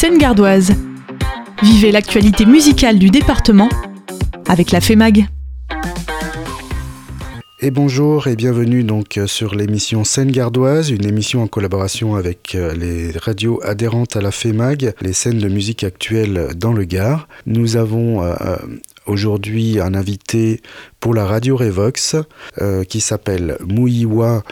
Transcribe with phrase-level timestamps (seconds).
[0.00, 0.72] Seine-Gardoise.
[1.62, 3.68] Vivez l'actualité musicale du département
[4.48, 5.26] avec la FEMAG.
[7.62, 12.54] Et bonjour et bienvenue donc euh, sur l'émission Scène Gardoise, une émission en collaboration avec
[12.54, 17.28] euh, les radios adhérentes à la FEMAG, les scènes de musique actuelle dans le Gard.
[17.44, 18.56] Nous avons euh,
[19.04, 20.62] aujourd'hui un invité
[21.00, 22.16] pour la radio Revox
[22.88, 24.42] qui s'appelle Mouiwa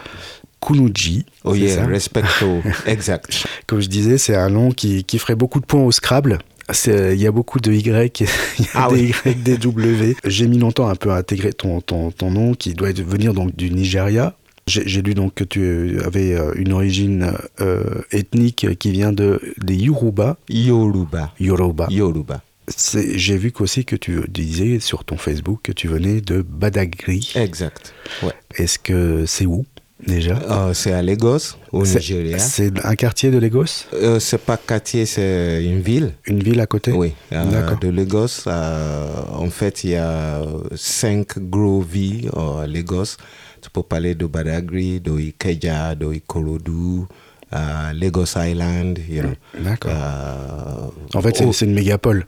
[0.61, 1.25] Kunuji.
[1.43, 3.45] Oh yeah, respecto, exact.
[3.67, 6.39] Comme je disais, c'est un nom qui, qui ferait beaucoup de points au Scrabble.
[6.85, 8.21] Il y a beaucoup de Y,
[8.59, 10.15] il y a ah des Y, des W.
[10.23, 13.55] J'ai mis longtemps un peu à intégrer ton, ton, ton nom qui doit venir donc
[13.55, 14.35] du Nigeria.
[14.67, 19.75] J'ai lu donc que tu avais euh, une origine euh, ethnique qui vient de, des
[19.75, 20.37] Yoruba.
[20.47, 21.33] Yoruba.
[21.39, 21.87] Yoruba.
[21.89, 22.43] Yoruba.
[22.93, 27.31] J'ai vu aussi que tu disais sur ton Facebook que tu venais de Badagry.
[27.33, 27.95] Exact.
[28.21, 28.33] Ouais.
[28.55, 29.65] Est-ce que c'est où?
[30.05, 32.39] Déjà euh, C'est à Lagos, au Nigeria.
[32.39, 33.85] C'est un quartier de Lagos?
[33.93, 36.13] Euh, C'est pas quartier, c'est une ville.
[36.25, 36.91] Une ville à côté?
[36.91, 38.47] Oui, euh, de Lagos.
[38.47, 40.41] en fait, il y a
[40.75, 43.17] cinq gros villes à Lagos.
[43.61, 47.05] Tu peux parler de Badagry, de Ikeja, de Ikorodu.
[47.51, 49.33] Lagos Island, you know.
[49.59, 49.91] D'accord.
[51.15, 52.25] en fait, c'est une mégapole.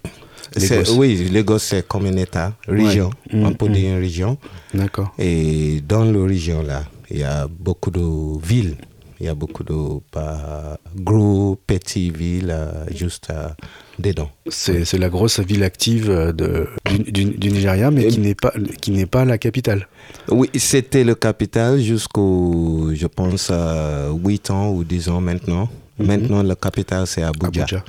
[0.98, 3.12] Oui, Lagos, c'est comme un État, région.
[3.34, 4.38] On peut dire une région.
[4.74, 5.14] D'accord.
[5.18, 8.78] Et dans la région là, il y a beaucoup de villes.
[9.20, 13.50] Il y a beaucoup de pas, gros, petites villes euh, juste euh,
[14.00, 14.32] dedans.
[14.50, 19.06] C'est la grosse ville active euh, de, du, du, Nigeria, mais qui n'est pas, qui
[19.06, 19.88] pas la capitale.
[20.28, 25.70] Oui, c'était la capitale jusqu'au, je pense, 8 ans ou 10 ans maintenant.
[26.00, 26.08] Mhm.
[26.08, 27.66] Maintenant, la capitale, c'est Abuja.
[27.66, 27.84] Abuja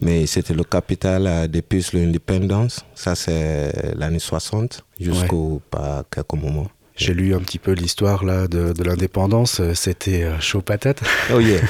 [0.00, 2.84] Mais c'était la capitale depuis l'indépendance.
[2.94, 6.68] Ça, c'est l'année 60 jusqu'au pas quelques moments.
[6.96, 9.60] J'ai lu un petit peu l'histoire là de, de l'indépendance.
[9.60, 11.02] Euh, c'était euh, chaud patate.
[11.34, 11.60] Oh yeah.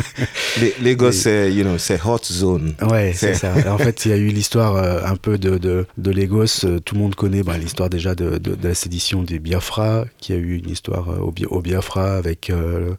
[0.82, 2.74] Lagos, c'est you know, c'est hot zone.
[2.82, 3.52] Ouais, c'est ça.
[3.68, 6.64] En fait, il y a eu l'histoire euh, un peu de, de, de, Lagos.
[6.84, 10.36] Tout le monde connaît bah, l'histoire déjà de, de, la sédition des Biafra, qui a
[10.36, 12.50] eu une histoire au, au Biafra avec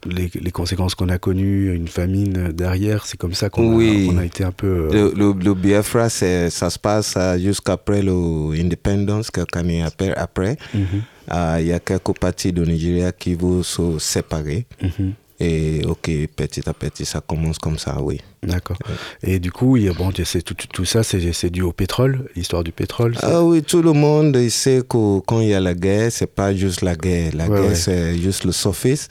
[0.05, 3.07] les, les, conséquences qu'on a connues, une famine derrière.
[3.07, 4.11] C'est comme ça qu'on oui.
[4.15, 4.89] a, a, été un peu.
[4.91, 10.13] Le, le, Biafra, ça se passe jusqu'après l'indépendance, quelques années après.
[10.15, 10.57] après.
[10.75, 11.01] Mm -hmm.
[11.29, 14.65] Ah, il y a quelques parties du Nigeria qui vont se séparer.
[14.81, 15.13] Mhm.
[15.41, 18.19] Et ok, petit à petit, ça commence comme ça, oui.
[18.43, 18.77] D'accord.
[19.23, 23.41] Et du coup, bon, tout, tout ça, c'est dû au pétrole, l'histoire du pétrole Ah
[23.41, 26.81] oui, tout le monde sait que quand il y a la guerre, c'est pas juste
[26.81, 27.31] la guerre.
[27.35, 29.07] La guerre, c'est juste le surface.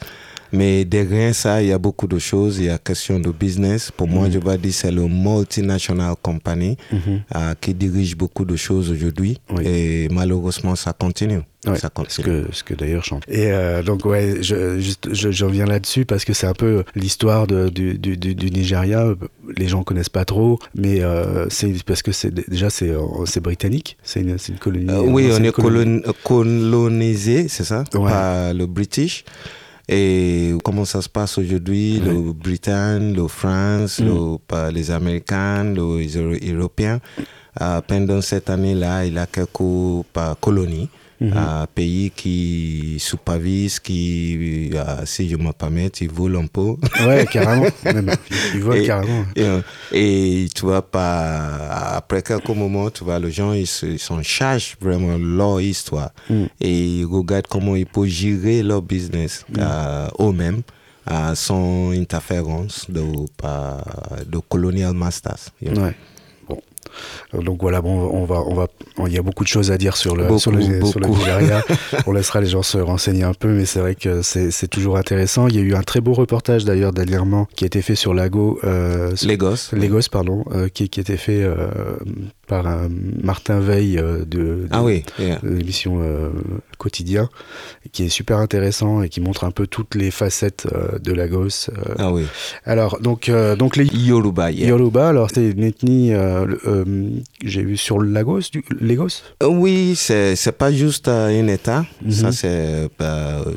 [0.51, 2.59] Mais derrière ça, il y a beaucoup de choses.
[2.59, 3.91] Il y a question de business.
[3.91, 4.33] Pour moi, mhm.
[4.33, 7.21] je vais dire c'est le multinational company mhm.
[7.35, 9.39] euh, qui dirige beaucoup de choses aujourd'hui.
[9.63, 11.41] Et malheureusement, ça continue.
[11.75, 12.09] ça continue.
[12.09, 13.23] Ce que, ce que d'ailleurs chante.
[13.27, 16.83] Et euh, donc, ouais, je, juste, je, je reviens là-dessus parce que c'est un peu
[16.95, 19.13] l'histoire du, du, du, Nigeria.
[19.55, 23.97] Les gens connaissent pas trop, mais euh, c'est parce que c'est déjà c'est britannique.
[24.03, 24.91] C'est une, une, colonie.
[25.05, 25.55] oui, on est
[26.23, 29.23] colonisé, c'est ça, par le British.
[29.91, 34.37] Et comment ça se passe aujourd'hui, le Britannique, le France, mm.
[34.71, 36.99] les Américains, les Européens.
[37.87, 40.05] Pendant cette année-là, il y a quelques
[40.39, 40.89] colonies.
[41.21, 41.37] Mm-hmm.
[41.37, 46.75] un pays qui supervise, qui, euh, si je me permets, ils volent un peu.
[47.05, 47.65] Ouais, carrément.
[48.53, 49.25] ils volent carrément.
[49.91, 55.17] Et, tu vois, pas, après quelques moments, tu vois, les gens, ils, s'en chargent vraiment
[55.17, 56.11] leur histoire.
[56.29, 56.43] Mm.
[56.61, 59.55] Et ils regardent comment ils peuvent gérer leur business mm.
[59.59, 60.61] euh, eux-mêmes.
[61.11, 65.39] Euh, sans interférence de, de colonial masters.
[65.59, 65.95] Ouais.
[67.33, 68.67] Euh, donc voilà, bon, on va, on va,
[69.07, 71.63] il y a beaucoup de choses à dire sur le, sur le, sur le Nigeria.
[72.07, 75.47] on laissera les gens se renseigner un peu, mais c'est vrai que c'est toujours intéressant.
[75.47, 78.13] Il y a eu un très beau reportage d'ailleurs dernièrement qui a été fait sur
[78.13, 81.43] Lago, euh, Lagos, Lagos, pardon, euh, qui, qui a été fait
[82.51, 82.65] euh, par
[83.23, 85.03] Martin Veil euh, de, ah oui,
[85.43, 86.29] l'émission euh,
[86.77, 87.29] Quotidien,
[87.91, 91.69] qui est super intéressant et qui montre un peu toutes les facettes euh, de Lagos.
[91.97, 92.25] ah oui.
[92.65, 96.13] Alors, donc, donc les Yoruba, Yoruba, alors c'est une ethnie,
[97.43, 101.85] j'ai vu sur Lagos, du, Lagos Oui, c'est, c'est pas juste un État.
[102.03, 102.11] Mhm.
[102.11, 102.89] Ça, c'est,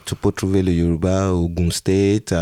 [0.05, 2.33] tu peux trouver le Yoruba au Gun State,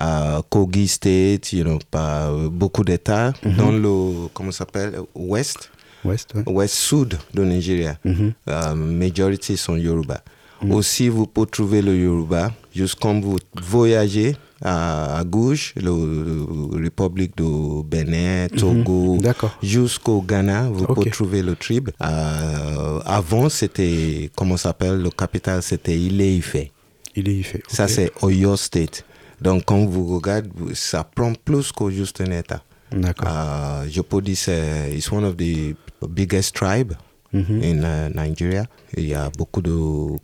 [0.00, 3.56] à Kogi State, you know, pas beaucoup d'États mm -hmm.
[3.56, 5.70] dans le, comment s'appelle, Ouest.
[6.04, 6.42] Ouest, ouais.
[6.46, 7.98] Ouest Sud de Nigeria.
[8.04, 8.32] Mm -hmm.
[8.48, 10.18] uh, majority sont Yoruba.
[10.62, 10.74] Mm -hmm.
[10.76, 13.38] Aussi, vous pouvez trouver le Yoruba, juste comme vous
[13.76, 14.30] voyagez
[14.62, 15.92] à, à gauche, la
[16.86, 18.58] République de Bénin, mhm.
[18.58, 19.18] Togo,
[19.62, 20.94] jusqu'au Ghana, vous okay.
[20.94, 21.88] pouvez trouver le tribe.
[22.00, 26.56] Uh, avant, c'était, comment s'appelle, le capital, c'était Ile-Ife.
[27.16, 27.54] Ile-Ife.
[27.56, 27.62] Okay.
[27.76, 29.04] Ça, c'est Oyo State.
[29.40, 32.62] Donc, quand vous regardez, ça prend plus que juste un État.
[32.92, 33.28] D'accord.
[33.28, 35.76] Uh, Jopodi, is one of the
[36.08, 36.94] biggest tribe
[37.32, 37.60] Mhm.
[37.62, 38.64] in uh, Nigeria.
[38.96, 39.70] Il y a beaucoup de,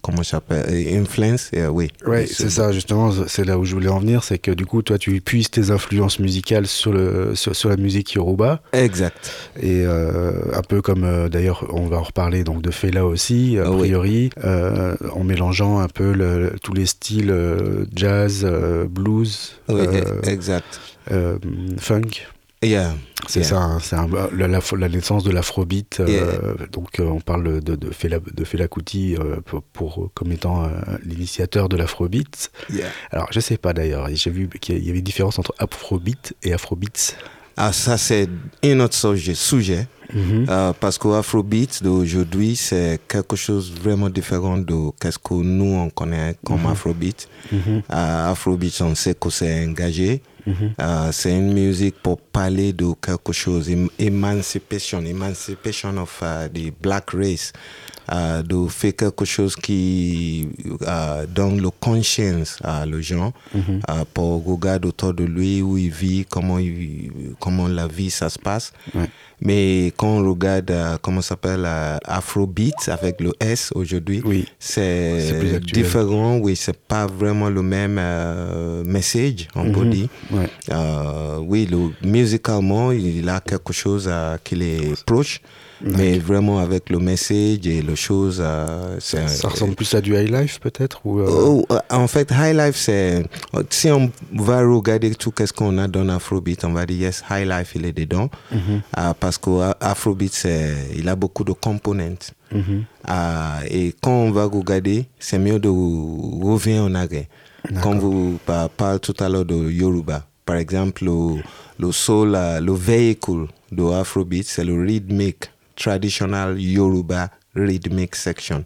[0.02, 1.88] comment ça s'appelle, euh, influence, euh, oui.
[2.04, 4.82] Ouais, c'est ça, justement, c'est là où je voulais en venir, c'est que du coup,
[4.82, 9.32] toi, tu puisses tes influences musicales sur, le, sur, sur la musique yoruba, Exact.
[9.60, 13.56] et euh, un peu comme, euh, d'ailleurs, on va en reparler donc de Fela aussi,
[13.56, 13.78] a Ah oui.
[13.82, 17.32] priori, euh, en mélangeant un peu le- tous les styles
[17.94, 18.44] jazz,
[18.90, 19.84] blues, Oui,
[20.24, 20.80] exact.
[21.78, 22.00] funk.
[22.62, 22.94] Yeah.
[23.28, 23.48] C'est Yeah.
[23.48, 26.00] ça, hein, c'est la, la- la naissance de l'afrobeat.
[26.00, 30.32] euh, donc, euh, on parle de, de Fela, de Fela Kuti euh, pour, pour- comme
[30.32, 30.68] étant
[31.04, 32.50] l'initiateur de l'afrobeat.
[32.72, 32.86] Yeah.
[33.10, 36.52] Alors, je sais pas d'ailleurs, j'ai vu qu'il y avait une différence entre afrobeat et
[36.52, 37.14] afrobeats.
[37.58, 38.28] Ah, ça, c'est
[38.64, 39.34] un autre sujet.
[39.34, 40.46] sujet Mhm.
[40.78, 46.64] Parce qu'Afrobeat d'aujourd'hui, c'est quelque chose vraiment différent de qu'est-ce que nous, on connaît comme
[46.66, 47.28] Afrobeat.
[47.50, 47.82] Mhm.
[47.88, 50.22] Afrobeat, on sait que c'est engagé.
[50.46, 50.74] Mhm.
[50.80, 57.10] Euh, c'est une musique pour parler de quelque chose, emancipation, emancipation of uh, the black
[57.12, 57.52] race,
[58.12, 60.48] euh, de faire quelque chose qui
[60.86, 63.80] euh, donne le conscience à les gens Mhm.
[63.90, 67.10] euh, pour regarder autour de lui où il vit, comment, il,
[67.40, 68.72] comment la vie ça se passe.
[68.94, 69.10] Ouais.
[69.40, 70.72] Mais quand on regarde
[71.02, 71.66] comment ça s'appelle
[72.04, 74.46] Afrobeat avec le S aujourd'hui, Oui.
[74.58, 76.38] C'est différent.
[76.38, 78.00] Oui, c'est pas vraiment le même
[78.86, 80.08] message, on peut dire.
[80.30, 80.48] Ouais.
[80.70, 84.10] Euh, oui, le, musicalement, il a quelque chose
[84.42, 85.40] qui est proche,
[85.80, 90.30] mais vraiment avec le message et les choses, euh, Ça ressemble plus à du high
[90.30, 93.24] life peut-être ou, euh, Oh, euh, en fait, High Life, c'est.
[93.70, 97.46] Si on va regarder tout ce qu'on a dans Afrobeat, on va dire yes, High
[97.48, 98.30] Life, il est dedans.
[98.52, 98.80] Mhm.
[98.94, 100.46] Ah, parce qu'Afrobeat,
[100.96, 102.18] il a beaucoup de components.
[102.52, 102.84] Mhm.
[103.04, 107.26] Ah, et quand on va regarder, c'est mieux de revenir en arrière.
[107.82, 111.42] Quand vous par- parlez tout à l'heure de Yoruba, par exemple, le,
[111.78, 118.64] le soul, le véhicule de Afrobeat, c'est le rhythmic, traditional Yoruba rhythmic section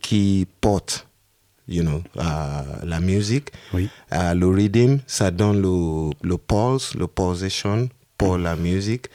[0.00, 1.06] qui porte
[1.68, 3.48] you know, euh, la musique.
[3.72, 3.88] Oui.
[4.12, 7.88] Euh, le rhythm, ça donne le, le pulse, le pulsation
[8.18, 9.06] pour la musique.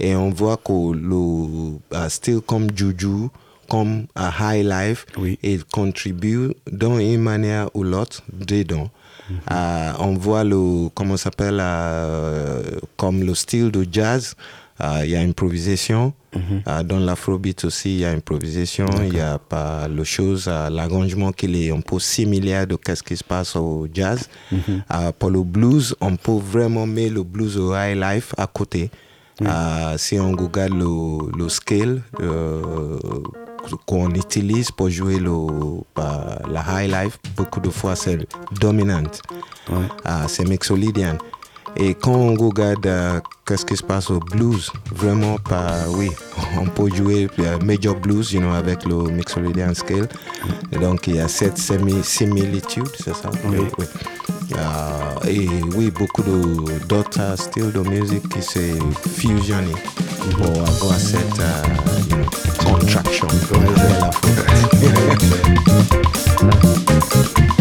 [0.00, 3.28] Et on voit que le euh, style comme Juju,
[3.68, 5.38] comme à High Life, Oui.
[5.42, 8.88] il contribue d'une manière ou l'autre dedans.
[9.50, 11.60] Euh, on voit le, comment s'appelle,
[12.96, 14.34] comme le style de jazz,
[15.04, 16.12] il y a improvisation.
[16.68, 18.86] Euh, dans l'afrobeat aussi, il y a improvisation.
[19.06, 23.02] Il y a pas le chose, euh, l'arrangement qui est un peu similaire de ce
[23.02, 24.28] qui se passe au jazz.
[24.52, 28.90] Euh, pour le blues, on peut vraiment mettre le blues au high life à côté.
[29.42, 32.98] Euh, si on regarde le, le scale euh,
[33.84, 35.30] qu'on utilise pour jouer le,
[35.94, 38.26] bah, la high life, beaucoup de fois c'est
[38.60, 39.20] dominante.
[39.70, 39.76] Ouais.
[40.28, 41.18] C'est mixolydian.
[41.78, 46.10] Et quand on regarde euh, qu'est-ce qui se passe au blues, vraiment pas, oui,
[46.60, 50.08] on peut jouer euh, major blues, you know, avec le mixolydian scale.
[50.72, 53.30] Et donc il y a cette semi- similitude, c'est ça?
[53.46, 53.58] Oui.
[54.58, 58.60] Ah, et oui, beaucoup de- d'autres styles de musique qui se
[59.16, 59.72] fusionnent
[60.38, 61.62] pour avoir cette euh,
[62.10, 62.24] you know,
[62.78, 63.26] contraction.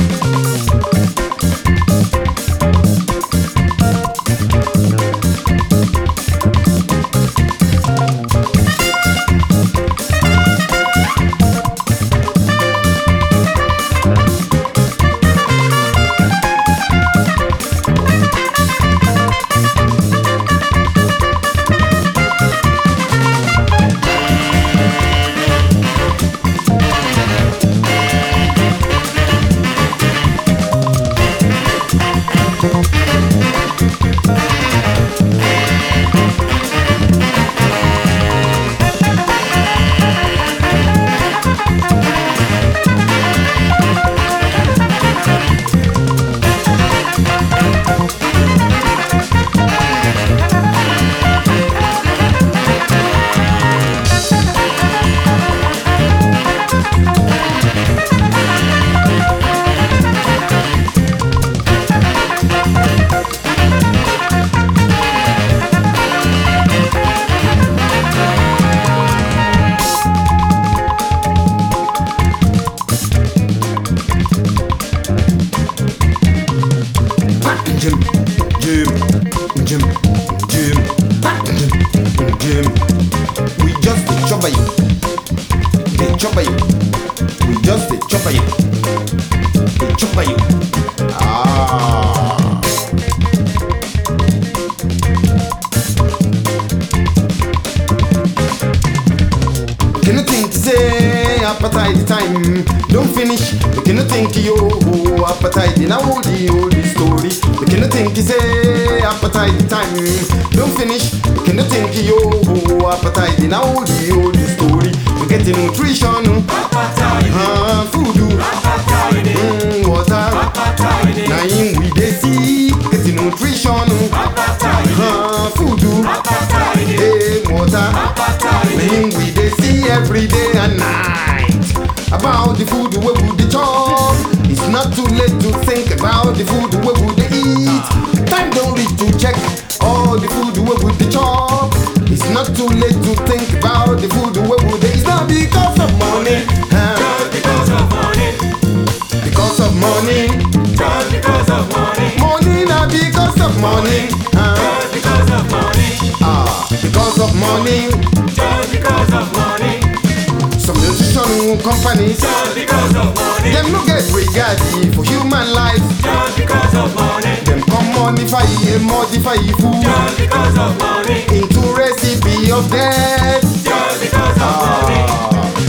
[168.06, 173.42] modify and modify food just because of money, into recipe of death.
[173.64, 175.02] just because of money,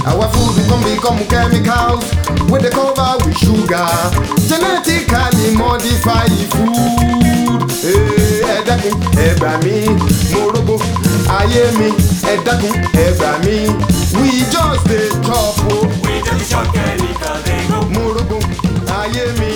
[0.05, 2.05] Our food come become chemicals
[2.51, 3.89] with the cover with sugar.
[4.49, 7.65] Genetically modified food.
[7.87, 9.87] Eh, Ẹ dákun, ẹ gbà mí,
[10.33, 10.77] mo rógbó,
[11.39, 11.89] ayé mi,
[12.31, 13.57] ẹ dákun, ẹ gbà mí.
[14.17, 17.66] We just dey chop o, we just shock chemical they go, mo rógbó,
[19.07, 19.51] ayé mi,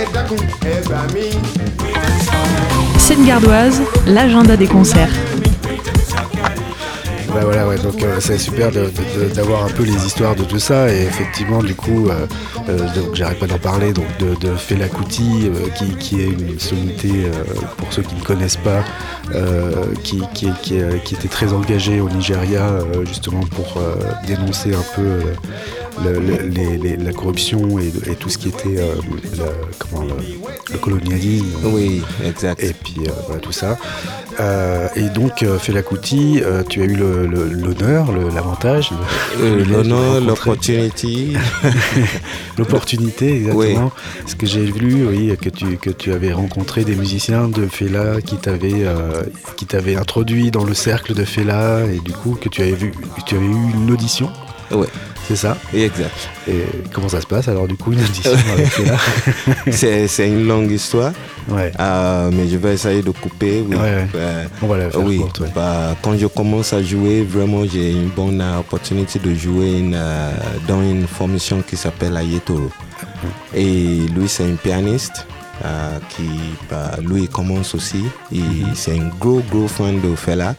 [0.00, 1.30] ẹ dákun, ẹ gbà mí.
[2.98, 5.12] Scène gardoise, l'agenda des concerts.
[7.34, 8.70] Ouais, voilà, ouais, donc euh, c'est super
[9.34, 12.26] d'avoir un peu les histoires de tout ça et effectivement du coup, euh,
[12.68, 16.26] euh, donc j'arrête pas d'en parler, donc de, de Fela Kuti, euh, qui, qui est
[16.28, 17.42] une sommité euh,
[17.76, 18.84] pour ceux qui ne connaissent pas,
[19.34, 19.72] euh,
[20.04, 23.96] qui, qui, qui, euh, qui était très engagé au Nigeria euh, justement pour euh,
[24.28, 25.34] dénoncer un peu euh,
[26.02, 28.94] le- le- les- les- la corruption et, et tout ce qui était euh,
[29.38, 29.44] la-
[29.78, 30.14] comment, le,
[30.72, 31.46] le colonialisme.
[31.64, 32.62] Oui, exact.
[32.62, 33.76] Et puis euh, voilà tout ça.
[34.40, 38.90] Euh, et donc euh, Fela Kuti, euh, tu as eu l'honneur, l'avantage,
[39.40, 41.34] Euh, L'honneur, l'opportunité.
[42.58, 43.92] l'opportunité exactement.
[44.26, 48.20] Ce que j'ai vu, oui, que tu que tu avais rencontré des musiciens de Fela
[48.20, 49.22] qui t'avaient euh,
[49.56, 52.92] qui t'avaient introduit dans le cercle de Fela et du coup que tu avais vu,
[53.26, 54.30] tu avais eu une audition.
[54.70, 54.88] Ouais.
[55.26, 55.56] C'est ça.
[55.72, 56.10] Exact.
[56.48, 58.68] Et comment ça se passe alors du coup une audition avec
[60.08, 61.12] C'est une longue histoire,
[61.48, 61.72] Ouais.
[61.80, 63.64] euh, mais je vais essayer de couper.
[63.66, 63.74] Oui.
[63.76, 64.06] Ouais, ouais.
[64.14, 65.48] Euh, On va la faire oui, courte, ouais.
[65.54, 70.30] bah, quand je commence à jouer, vraiment j'ai une bonne opportunité de jouer une, euh,
[70.68, 72.70] dans une formation qui s'appelle Ayetoro.
[73.54, 75.26] Et lui, c'est un pianiste
[75.64, 76.28] euh, qui,
[76.68, 78.04] bah, lui, il commence aussi.
[78.32, 78.40] Et
[78.74, 80.54] C'est un gros, gros fan de Fela.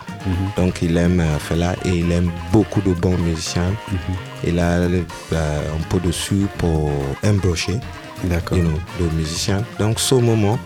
[0.57, 3.73] Donc, il aime euh, Fela et il aime beaucoup de bons musiciens.
[4.45, 5.01] Il a euh,
[5.33, 6.91] un peu de sous pour
[8.23, 8.57] D'accord.
[8.57, 9.63] you know, le musicien.
[9.79, 10.57] Donc, ce moment,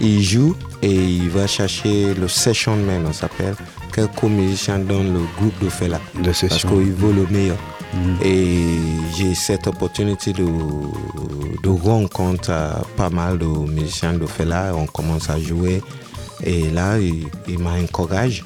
[0.00, 3.54] il joue et il va chercher le session man, on s'appelle,
[3.92, 6.00] quelques musiciens dans le groupe de Fela.
[6.14, 7.56] De Parce qu'il veut le meilleur.
[7.94, 8.16] Mhm.
[8.24, 8.78] Et
[9.16, 10.44] j'ai cette opportunité de,
[11.62, 12.52] de rencontrer
[12.96, 14.72] pas mal de musiciens de Fela.
[14.74, 15.82] On commence à jouer.
[16.42, 18.42] Et là, il, il m'a encouragé.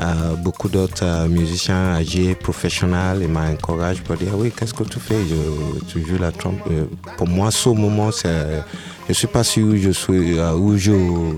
[0.00, 4.82] Euh, beaucoup d'autres euh, musiciens âgés, professionnels, il m'a encouragé pour dire oui, qu'est-ce que
[4.84, 5.20] tu fais?
[5.28, 6.60] Je, Tu joues la trompe.
[6.70, 6.84] Euh,
[7.16, 8.62] Pour moi, ce moment, c'est,
[9.10, 10.76] je ne suis pas sûr où je suis, euh, où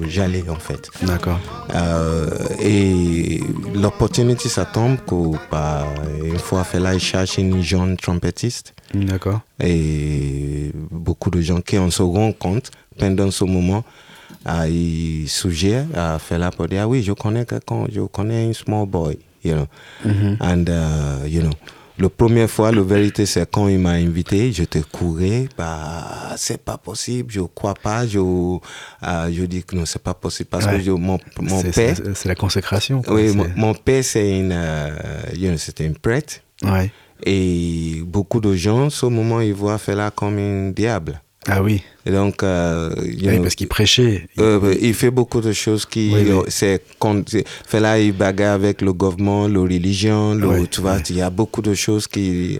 [0.07, 0.91] j'allais en fait.
[1.02, 1.41] D'accord.
[1.75, 2.29] Euh,
[2.61, 3.41] et
[3.75, 5.14] l'opportunité, ça tombe que,
[5.50, 5.87] bah,
[6.23, 9.41] une fois fait là, il cherche une jeune trompettiste D'accord.
[9.59, 13.83] et beaucoup de gens qui en se rendent compte pendant ce moment.
[14.47, 18.49] euh, ils suggèrent à faire là pour dire ah oui je connais quelqu'un je connais
[18.50, 19.67] un small boy you know
[20.41, 21.52] and uh, you know
[22.02, 26.62] la première fois, la vérité, c'est quand il m'a invité, je te courais, bah, c'est
[26.62, 28.59] pas possible, je crois pas, je, euh,
[29.32, 30.78] je dis que non, c'est pas possible parce Ouais.
[30.78, 33.02] que je- mon, mon C'est- père, c'est la consécration.
[33.02, 33.14] quoi.
[33.14, 34.90] oui, mon, mon père, c'est une, euh,
[35.37, 36.40] you know, c'était une prêtre.
[36.64, 36.90] Ouais.
[37.25, 41.21] Et beaucoup de gens, ce moment, ils voient Fela comme un diable.
[41.49, 41.82] Ah oui.
[42.06, 44.28] Et donc, euh, Oui, know, parce qu'il prêchait.
[44.37, 46.40] Il- euh, il fait beaucoup de choses qui, Oui, oui.
[46.49, 50.94] c'est con- c'est- Fela, il bagarre avec le gouvernement, la religion, le, Ouais, tu vois,
[50.94, 51.02] ouais.
[51.11, 52.58] il y a beaucoup de choses qui,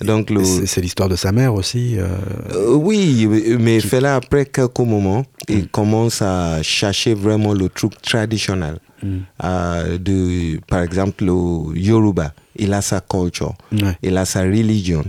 [0.00, 1.96] donc le, C'est l'histoire de sa mère aussi.
[1.98, 3.26] euh, oui,
[3.60, 8.78] mais Fela, après quelques moments, il commence à chercher vraiment le truc traditionnel.
[9.44, 13.96] Euh, de, par exemple, le Yoruba, il a sa culture, Ouais.
[14.02, 15.04] il a sa religion,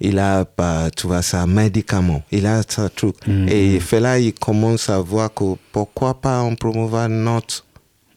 [0.00, 3.16] il a, bah, tu vois, sa médicament, il a sa truc.
[3.48, 7.64] Et Fela, il commence à voir que pourquoi pas on promouvoir notre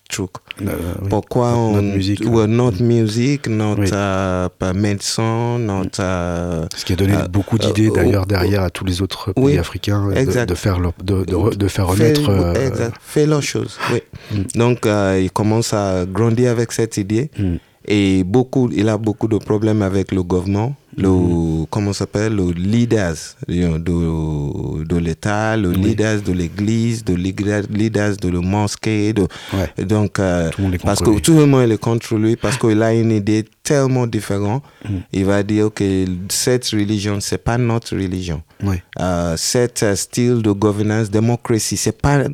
[0.10, 0.32] truc.
[0.62, 0.66] Euh,
[1.04, 1.10] oui.
[1.10, 2.24] Pourquoi on, Notre musique.
[2.26, 3.90] ouais, notre musique, notre Oui.
[3.94, 8.26] euh, pas médecin, notre euh, Ce qui a donné Euh, beaucoup d'idées euh, d'ailleurs euh,
[8.26, 10.50] derrière à tous les autres pays oui, africains de, exact.
[10.50, 13.78] de faire leur- de, de de faire fait, euh, exact, fait leur chose.
[13.94, 14.02] Oui.
[14.32, 14.44] Mm.
[14.60, 14.80] Donc
[15.22, 17.56] il commence à grandir avec cette idée Mm.
[17.88, 22.52] et beaucoup, il a beaucoup de problèmes avec le gouvernement, le comment ça s'appelle, le
[22.52, 23.16] leaders
[23.48, 25.76] de, de l'État, le Oui.
[25.78, 29.86] leaders de l'Église, de leaders de la mosquée, de, Ouais.
[29.86, 30.50] donc euh,
[30.84, 34.08] parce contre que tout le monde est contre lui parce qu'il a une idée tellement
[34.08, 34.64] différente.
[34.86, 34.96] Mm.
[35.14, 38.42] Il va dire que cette religion c'est pas notre religion.
[38.64, 38.82] Ouais.
[39.00, 42.30] Euh, cet euh, style de governance, démocratie, c'est pas, euh,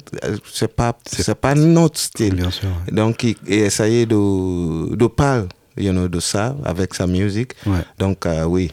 [0.53, 2.35] c'est pas, C'est- pas notre style.
[2.35, 2.69] Bien sûr.
[2.69, 2.95] ouais.
[2.95, 7.53] Donc, il, il essayait de, de parler you know, de ça avec sa musique.
[7.65, 7.79] Ouais.
[7.97, 8.71] Donc, euh, oui,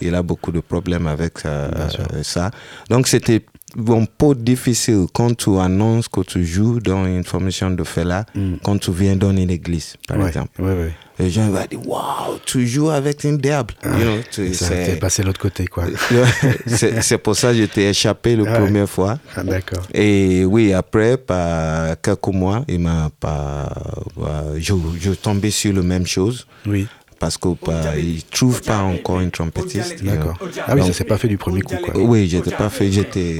[0.00, 2.04] il a beaucoup de problèmes avec euh, sûr.
[2.22, 2.50] ça.
[2.90, 3.44] Donc, c'était
[3.88, 8.54] un peu difficile quand tu annonces que tu joues dans une formation de Fela, Mm.
[8.62, 10.28] quand tu viens dans une église, par ouais.
[10.28, 10.60] exemple.
[10.62, 10.92] Ouais.
[11.22, 13.74] Les gens vont dire Waouh, tu joues avec un diable.
[13.84, 14.66] You know, tu- ça
[15.00, 15.84] passé de l'autre côté, quoi.
[16.66, 18.64] c'est pour ça que j'étais échappé la Ah ouais.
[18.64, 19.18] première fois.
[19.36, 19.82] Ah, D'accord.
[19.94, 23.72] Et oui, après, par quelques mois, il m'a pas,
[24.20, 26.86] euh, je, je tombais sur la même chose Oui,
[27.22, 30.02] parce qu'il ne trouve pas encore une trompettiste.
[30.02, 30.34] d'accord.
[30.66, 31.94] Ah oui, ça s'est pas fait du premier coup, quoi.
[31.96, 33.36] Oui, j'étais pas fait, j'étais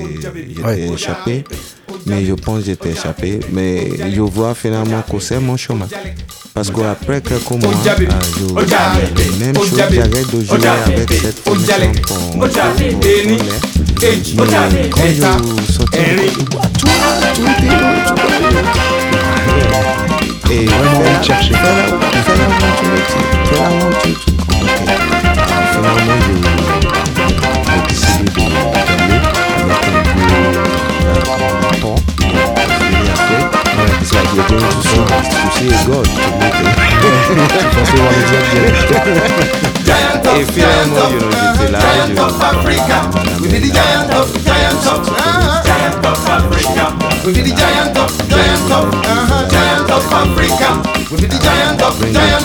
[0.49, 0.89] j'étais Ouais.
[0.95, 1.43] échappé,
[2.07, 5.89] mais je pense que j'étais échappé, mais je vois finalement que c'est mon chemin.
[6.55, 8.07] Parce qu'après quelques mois, euh,
[8.39, 11.85] je même chose, j'arrête de jouer avec cette formation
[13.03, 13.39] est.
[14.01, 15.03] Eji, Mais quand
[15.67, 16.29] je sortais, Eri.
[20.51, 21.55] et Vraiment Fela- envie de chercher.
[40.35, 43.11] Et of, finalement, giant you know, of, j'étais là, giant of Africa.
[43.41, 45.63] We be the giant of, giant of, uh-huh.
[45.65, 46.85] Giant of Africa.
[47.25, 48.91] We be the giant of, giant of,
[49.51, 50.83] giant of Africa.
[51.11, 52.42] We be the giant of, Bring it to giant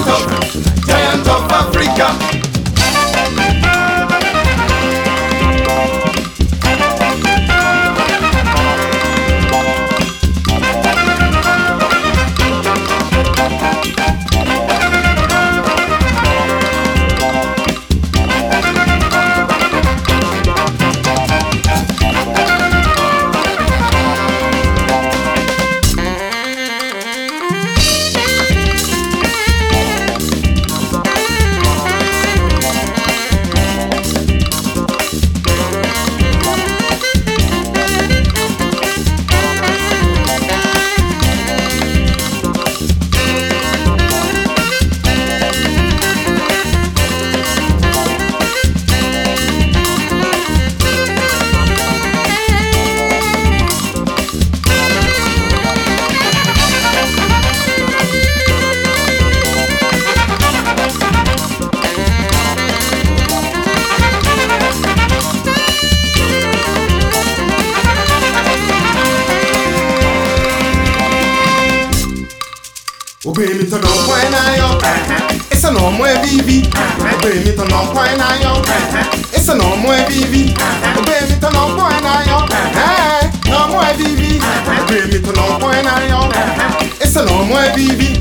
[87.68, 88.16] Hey baby,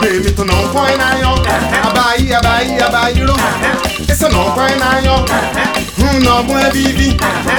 [0.00, 1.36] play me to no point I yo.
[1.84, 3.36] Abai, abai, abai, não know.
[4.08, 5.20] It's a no point I yo.
[6.00, 7.12] Who no more baby,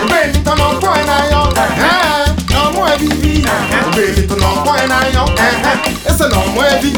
[0.10, 1.54] play não to no Não I yo.
[2.50, 3.46] No more baby,
[3.92, 5.26] play não to no point não yo.
[6.10, 6.28] It's a
[6.82, 6.98] baby.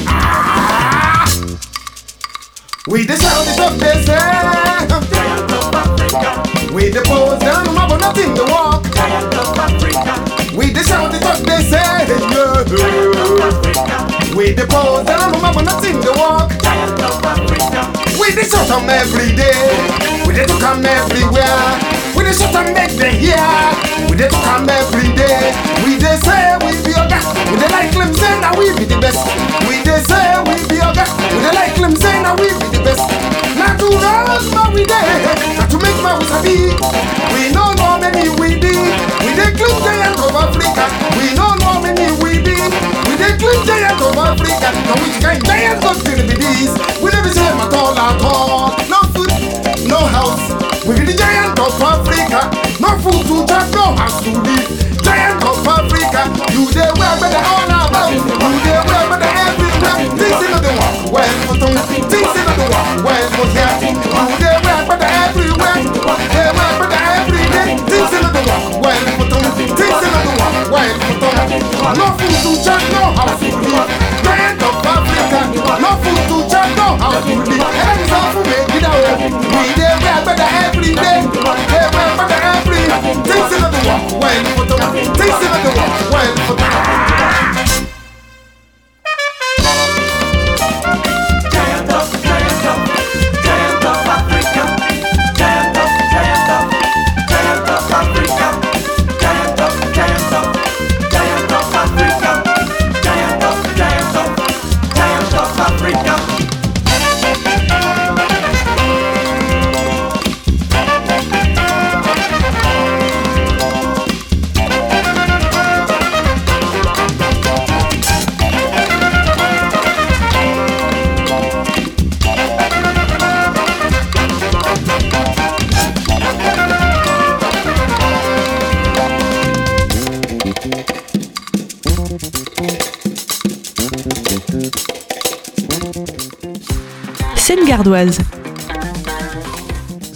[2.88, 3.50] We the sound
[3.84, 5.79] is.
[6.12, 6.74] Giant of Africa.
[6.74, 8.84] We the pose down, but nothing to walk.
[8.94, 10.58] Giant of Africa.
[10.58, 11.78] We the sound it up, they say.
[11.78, 12.66] Yeah.
[13.46, 14.36] Africa.
[14.36, 16.50] We the pose down, but nothing to walk.
[16.62, 18.20] Giant of Africa.
[18.20, 19.70] We the shut 'em every day.
[20.26, 21.99] We the took 'em everywhere.
[22.30, 23.42] We the shut 'em make them hear.
[24.06, 25.50] We the took 'em every day.
[25.82, 27.26] We they say we be a best.
[27.50, 29.26] We they like them say that we be the best.
[29.66, 31.10] We they say we be a best.
[31.34, 33.02] We they like them say that we be the best.
[33.58, 35.26] Not to run but we dey.
[35.58, 36.70] Not to make my sabi.
[37.34, 38.78] We know how many we be.
[39.26, 40.86] We the club giant of Africa.
[41.18, 42.54] We know how many we be.
[43.10, 44.70] We the club giant of Africa.
[44.86, 46.78] Now which kind giant of be these?
[47.02, 48.78] We never say at all at all.
[48.86, 49.34] No food,
[49.90, 50.69] no house.
[50.90, 52.50] We be the giant of Africa.
[52.82, 54.66] No food to chop, no house to live.
[55.06, 56.26] Giant of Africa.
[56.50, 58.10] You there well better all about.
[58.10, 58.26] You
[58.66, 60.10] there well better every time.
[60.18, 61.70] Things in the world when we do.
[62.10, 63.70] Things not the world well for hear.
[63.86, 65.78] You there well better everywhere.
[66.34, 67.78] There well better every day.
[67.86, 69.46] Things not the world when we do.
[69.78, 72.02] Things not the world well for do.
[72.02, 73.86] No food to chop, no house to live.
[74.26, 74.89] Giant of
[75.30, 79.94] No food to chop, down how to be hands to make it out we dey
[80.02, 81.22] wear better every day.
[81.70, 82.82] Dey wear better every
[83.30, 87.09] things in the world when put for the things in the world when for the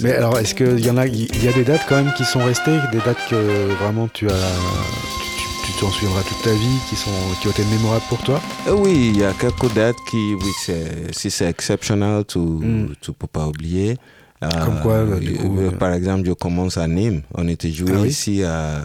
[0.01, 2.25] Mais alors, est-ce qu'il y en a, il y a des dates quand même qui
[2.25, 6.95] sont restées, des dates que vraiment tu as, tu- t'en souviendras toute ta vie, qui
[6.95, 7.09] sont,
[7.41, 8.41] qui ont été mémorables pour toi?
[8.67, 12.83] Euh, Oui, il y a quelques dates qui, oui, c'est- si c'est exceptionnel, tu ne
[12.87, 12.95] Mm.
[13.17, 13.97] peux pas oublier.
[14.43, 17.21] Euh, Comme quoi, bah, du euh, coup, euh, Par exemple, je commence à Nîmes.
[17.33, 18.09] On était joué Ah oui?
[18.09, 18.81] ici à-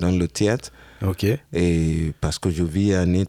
[0.00, 0.70] dans le théâtre.
[1.06, 1.26] Ok.
[1.52, 3.26] Et parce que je vis à Nîmes,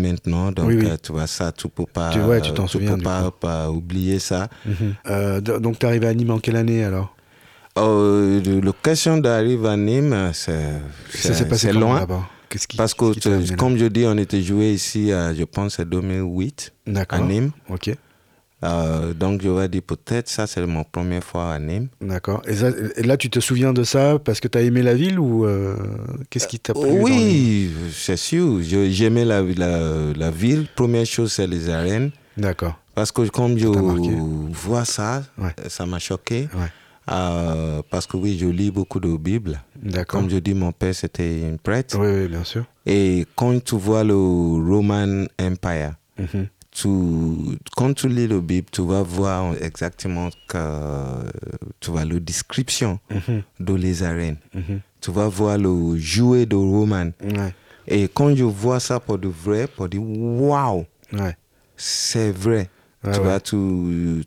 [0.00, 0.86] maintenant, donc Oui, oui.
[0.86, 3.70] euh, tu vois ça, tu peux pas, Tu- ouais, tu t'en euh, souviens, peux pas,
[3.70, 4.48] oublier ça.
[4.66, 4.94] Mhm.
[5.06, 7.14] Euh, donc, t'es arrivé à Nîmes en quelle année alors?
[7.78, 12.00] Euh, L'occasion d'arriver à Nîmes, c'est loin.
[12.00, 12.26] d'abord
[12.76, 16.72] Parce que, comme je dis, on était joué ici, à, je pense, en 2008
[17.08, 17.18] à.
[17.20, 17.50] Nîmes.
[17.70, 17.94] Ok.
[18.64, 21.88] Euh, donc, je vais dire peut-être ça, c'est mon première fois à Nîmes.
[22.00, 22.42] D'accord.
[22.46, 25.44] Et, là, tu te souviens de ça parce que tu as aimé la ville ou
[25.46, 25.76] euh,
[26.30, 28.60] qu'est-ce qui t'a plu oui, c'est sûr.
[28.62, 30.66] J'aimais la, la, la ville.
[30.76, 32.10] Première chose, c'est les arènes.
[32.36, 32.78] D'accord.
[32.94, 35.54] Parce que comme je vois ça, Ouais.
[35.68, 36.48] ça m'a choqué.
[36.54, 36.70] Ouais.
[37.10, 39.60] Euh, parce que oui, je lis beaucoup de Bible.
[39.82, 40.20] D'accord.
[40.20, 41.98] Comme je dis, mon père, c'était un prêtre.
[41.98, 42.64] Oui, oui, bien sûr.
[42.86, 46.46] Et quand tu vois le Roman Empire, Mhm.
[46.72, 46.88] Tu,
[47.76, 50.58] quand tu lis le Bible, tu vas voir exactement que
[51.80, 53.42] tu vois la description Mhm.
[53.60, 54.38] de les arènes.
[54.54, 54.80] Mhm.
[55.00, 57.10] Tu vas voir le jouet de Roman.
[57.22, 57.54] Ouais.
[57.86, 61.36] Et quand je vois ça pour de vrai, pour dire waouh, Ouais.
[61.76, 62.70] c'est vrai.
[63.04, 63.18] Tu ouais.
[63.18, 63.56] vois, tu,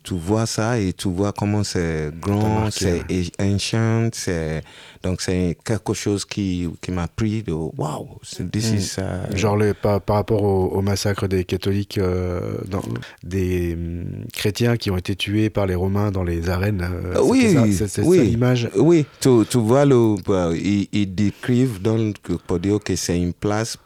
[0.02, 3.02] tu vois ça et tu vois comment c'est grand, c'est
[3.40, 4.62] ancient, c'est
[5.02, 8.76] donc c'est quelque chose qui, qui m'a pris de waouh, c'est- this Mm.
[8.76, 12.82] is, uh, Genre le, par, par rapport au, au massacre des catholiques, euh, dans-
[13.24, 16.82] des hum, chrétiens qui ont été tués par les Romains dans les arènes.
[16.82, 18.18] euh, Euh, oui, c'est- oui.
[18.18, 18.68] ça l'image?
[18.76, 22.12] Oui, tu, tu vois, le, bah, ils, ils décrivent dans,
[22.46, 23.78] pour dire que c'est une place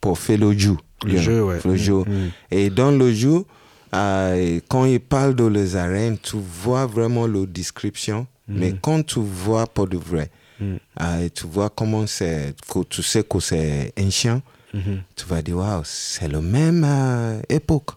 [0.00, 0.76] pour faire le jeu.
[1.04, 1.58] Le jeu, ouais.
[1.64, 1.98] Le jeu.
[2.06, 2.30] Mm.
[2.52, 3.42] Et dans le jeu,
[3.94, 8.26] euh, quand ils parlent de les arènes, tu vois vraiment la description.
[8.50, 10.76] Mais quand tu vois pour de vrai, Mm.
[11.02, 12.54] euh, tu vois comment c'est,
[12.88, 14.42] tu sais que c'est ancien,
[14.74, 15.02] Mhm.
[15.14, 17.90] tu vas dire, waouh, c'est la même euh, époque.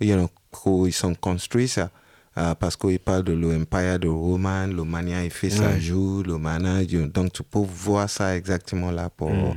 [0.00, 1.90] You know, qu'ils sont construits ça.
[2.36, 5.80] Euh, parce qu'ils parlent de l'Empire de Roman, le mania il fait ça Ouais.
[5.80, 9.54] jour, le mana, donc tu peux voir ça exactement là pour, Mm.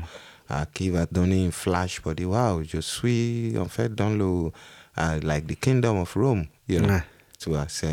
[0.74, 4.50] qui va donner une flash pour dire, waouh, je suis en fait dans le,
[5.00, 6.90] euh, like the kingdom of Rome, you know.
[6.90, 7.04] Ouais.
[7.40, 7.88] Tu vois, c'est...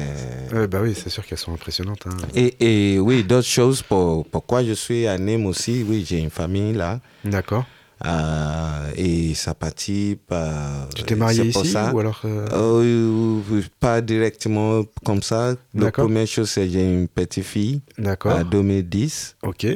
[0.68, 2.06] Bah oui, c'est sûr qu'elles sont impressionnantes.
[2.06, 2.16] hein.
[2.34, 6.28] Et, et oui, d'autres choses, pour, pourquoi je suis à Nîmes aussi, oui, j'ai une
[6.28, 7.00] famille là.
[7.24, 7.64] D'accord.
[8.06, 10.88] Euh, et ça partit par...
[10.94, 11.92] Tu t'es marié pour ici ça.
[11.94, 15.54] ou alors euh, Euh, euh, pas directement comme ça.
[15.74, 18.36] La première chose, c'est que j'ai une petite fille D'accord.
[18.38, 19.36] en 2010.
[19.42, 19.66] Ok.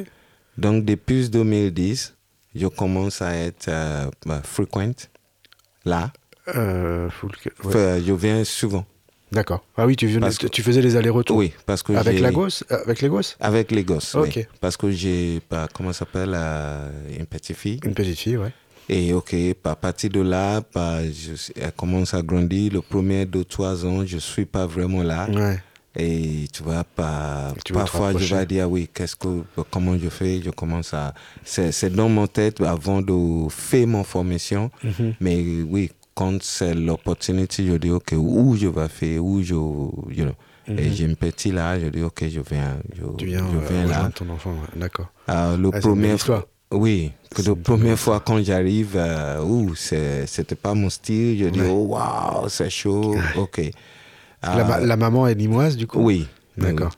[0.57, 2.13] Donc, depuis 2010,
[2.55, 5.09] je commence à être euh, bah, frequent
[5.83, 6.13] là.
[6.55, 7.51] Euh, full- ouais.
[7.65, 8.85] Enfin, je viens souvent.
[9.31, 9.63] D'accord.
[9.77, 11.37] Ah oui, tu, que- faisais les allers-retours.
[11.37, 14.33] Oui, parce que Avec j'ai- la gosse Avec les gosses Avec les gosses, Ok.
[14.35, 14.45] oui.
[14.61, 17.79] Parce que j'ai, bah, comment ça s'appelle, euh, une petite fille.
[17.83, 18.51] Une petite fille, ouais.
[18.89, 22.73] Et ok, à partir de là, bah, je- elle commence à grandir.
[22.73, 25.27] Le premier deux, trois ans, je suis pas vraiment là.
[25.31, 25.57] Ouais.
[25.95, 30.41] Et tu vois, pas, Tu parfois je vais dire, oui, qu'est-ce que, comment je fais?
[30.43, 31.13] Je commence à.
[31.43, 34.69] C'est c'est dans mon tête avant de faire mon formation.
[34.83, 35.13] Mhm.
[35.21, 39.53] Mais oui, quand c'est l'opportunité, je dis, OK, où je vais faire, où je.
[39.53, 40.31] You know.
[40.77, 43.17] Et j'ai un petit là, je dis, OK, je viens, je, Mhm.
[43.17, 43.87] Tu viens, je euh, viens là.
[43.95, 45.07] rejoindre ton enfant, d'accord.
[45.29, 46.15] Euh, le Ah, premier
[46.71, 49.67] oui, que la première fois quand j'arrive, euh,
[50.25, 51.37] c'était pas mon style.
[51.37, 53.15] Je dis, oh waouh, c'est chaud.
[53.37, 53.61] Ok.
[54.41, 55.99] La, ma- Euh, la maman est limoise, du coup?
[55.99, 56.27] Oui.
[56.57, 56.91] D'accord.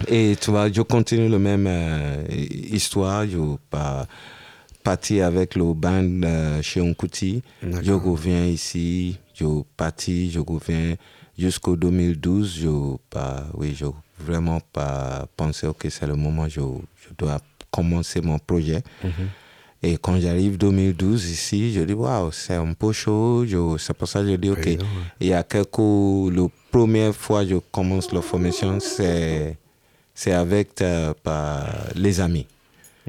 [0.00, 0.06] oui.
[0.32, 3.26] Et tu vois, je continue la même euh, histoire.
[3.26, 3.38] Je,
[3.70, 4.06] par,
[4.88, 7.42] parti avec le band euh, chez Onkuti.
[7.82, 9.44] Je reviens ici, je
[9.76, 10.94] parti, je reviens
[11.38, 12.58] jusqu'au 2012.
[12.58, 13.84] Je pas, oui, je
[14.18, 16.62] vraiment pas pensé que c'est le moment, je,
[17.02, 17.36] je dois
[17.70, 18.82] commencer mon projet.
[19.04, 19.10] Mhm.
[19.82, 23.44] Et quand j'arrive 2012 ici, je dis waouh, c'est un peu chaud.
[23.76, 24.64] C'est pour ça que je dis ok.
[24.64, 24.78] Ouais.
[25.20, 29.58] Il y a quelques, la première fois que je commence la formation, c'est
[30.14, 32.46] c'est avec euh, par les amis.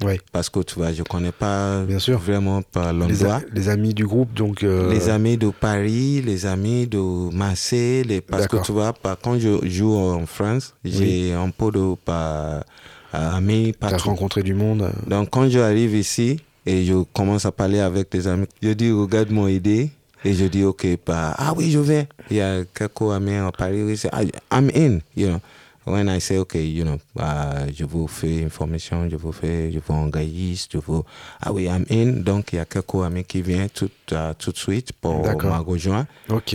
[0.04, 0.20] Ouais.
[0.32, 2.18] Parce que tu vois, je connais pas Bien sûr.
[2.20, 3.42] vraiment pas Les, l'endroit.
[3.54, 4.64] les amis du groupe, donc.
[4.64, 7.00] euh, Les amis de Paris, les amis de
[7.36, 8.22] Marseille, les...
[8.22, 12.64] parce que tu vois, pas- quand je joue en France, j'ai un peu de pas,
[13.12, 14.84] amis T'as rencontré du monde.
[14.84, 18.92] euh, Donc quand j'arrive ici et je commence à parler avec les amis, je dis
[18.92, 19.90] regarde mon idée
[20.24, 22.08] et je dis ok pas ah oui je vais.
[22.30, 24.22] Il y a quelques amis à Paris oui c'est ah,
[24.54, 25.40] I'm in you know.
[25.90, 29.72] When I say ok you know ah, je vous fais une formation, je vous fais
[29.72, 31.04] je vous engage, je vous
[31.42, 34.52] ah oui I'm in donc il y a quelques amis qui viennent tout ah, tout
[34.52, 36.06] de suite pour me rejoindre.
[36.30, 36.54] Ok.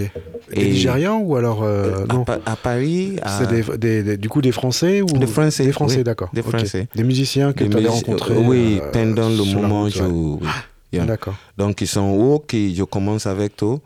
[0.52, 1.62] Et- Nigérians ou alors.
[1.64, 5.26] euh, à, non à Paris, C'est des, des- des- du coup des Français ou Des
[5.26, 6.04] Français, Des Français, oui.
[6.04, 6.30] d'accord.
[6.32, 6.42] Des.
[6.42, 6.86] Français.
[6.94, 8.36] Des musiciens que tu avais rencontrés.
[8.36, 10.08] oui euh, pendant le moment je ouais.
[10.42, 10.48] oui,
[10.92, 11.04] yeah.
[11.06, 11.34] D'accord.
[11.58, 13.80] Donc, ils sont OK, je commence avec toi,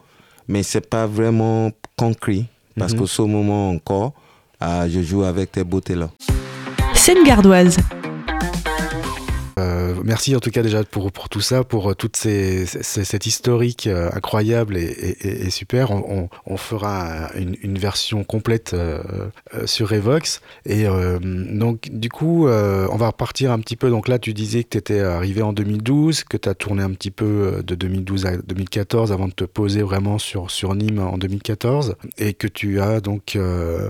[0.46, 2.44] mais c'est pas vraiment concret
[2.76, 2.98] parce Mhm.
[3.00, 4.12] que ce moment encore,
[4.60, 6.10] ah, je joue avec tes beautés là.
[6.94, 7.76] Scène gardoise.
[7.78, 7.97] Euh,
[10.04, 14.10] merci en tout cas déjà pour, tout ça, pour euh, toute ces, cette historique euh,
[14.12, 15.90] incroyable et, super.
[15.90, 19.02] On, fera une, version complète euh,
[19.66, 20.40] sur Evox.
[20.66, 20.86] Et
[21.20, 23.90] donc du coup, on va repartir un petit peu.
[23.90, 26.90] Donc là, tu disais que tu étais arrivé en 2012, que tu as tourné un
[26.90, 31.96] petit peu de 2012 à 2014 avant de te poser vraiment sur, Nîmes en 2014.
[32.18, 33.38] Et que tu as donc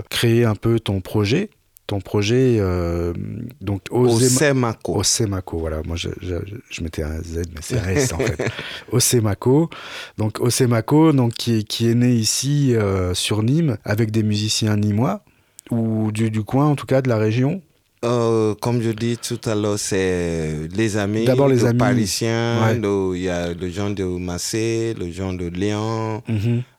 [0.09, 1.49] créé un peu ton projet.
[1.89, 3.13] Ton projet, euh,
[3.61, 4.95] donc Au Osema- Semaco.
[4.99, 5.81] Osemaco, voilà.
[5.87, 6.35] Moi, je, je,
[6.69, 8.47] je mettais un Z, mais c'est S en fait.
[8.91, 9.71] Osemaco.
[10.15, 14.77] Donc, Osemaco, donc, qui, est, qui est né ici euh, sur Nîmes avec des musiciens
[14.77, 15.23] nîmois
[15.71, 17.59] ou du, du coin, en tout cas, de la région.
[18.05, 21.79] Euh, comme je dis tout à l'heure, c'est les amis, D'abord les les amis.
[21.79, 22.75] Parisiens, Ouais.
[22.75, 26.21] le- il y a le gens de Marseille, le gens de Lyon,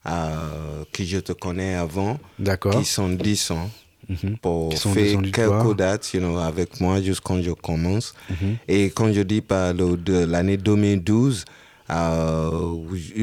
[0.06, 2.78] euh, qui je te connais avant, D'accord.
[2.78, 3.68] qui sont 10 ans.
[4.10, 4.36] Mhm.
[4.42, 8.12] pour faire quelques dates you know, avec moi juste quand je commence.
[8.28, 8.56] Mhm.
[8.68, 11.44] Et quand je dis par l'année 2012,
[11.90, 12.76] euh,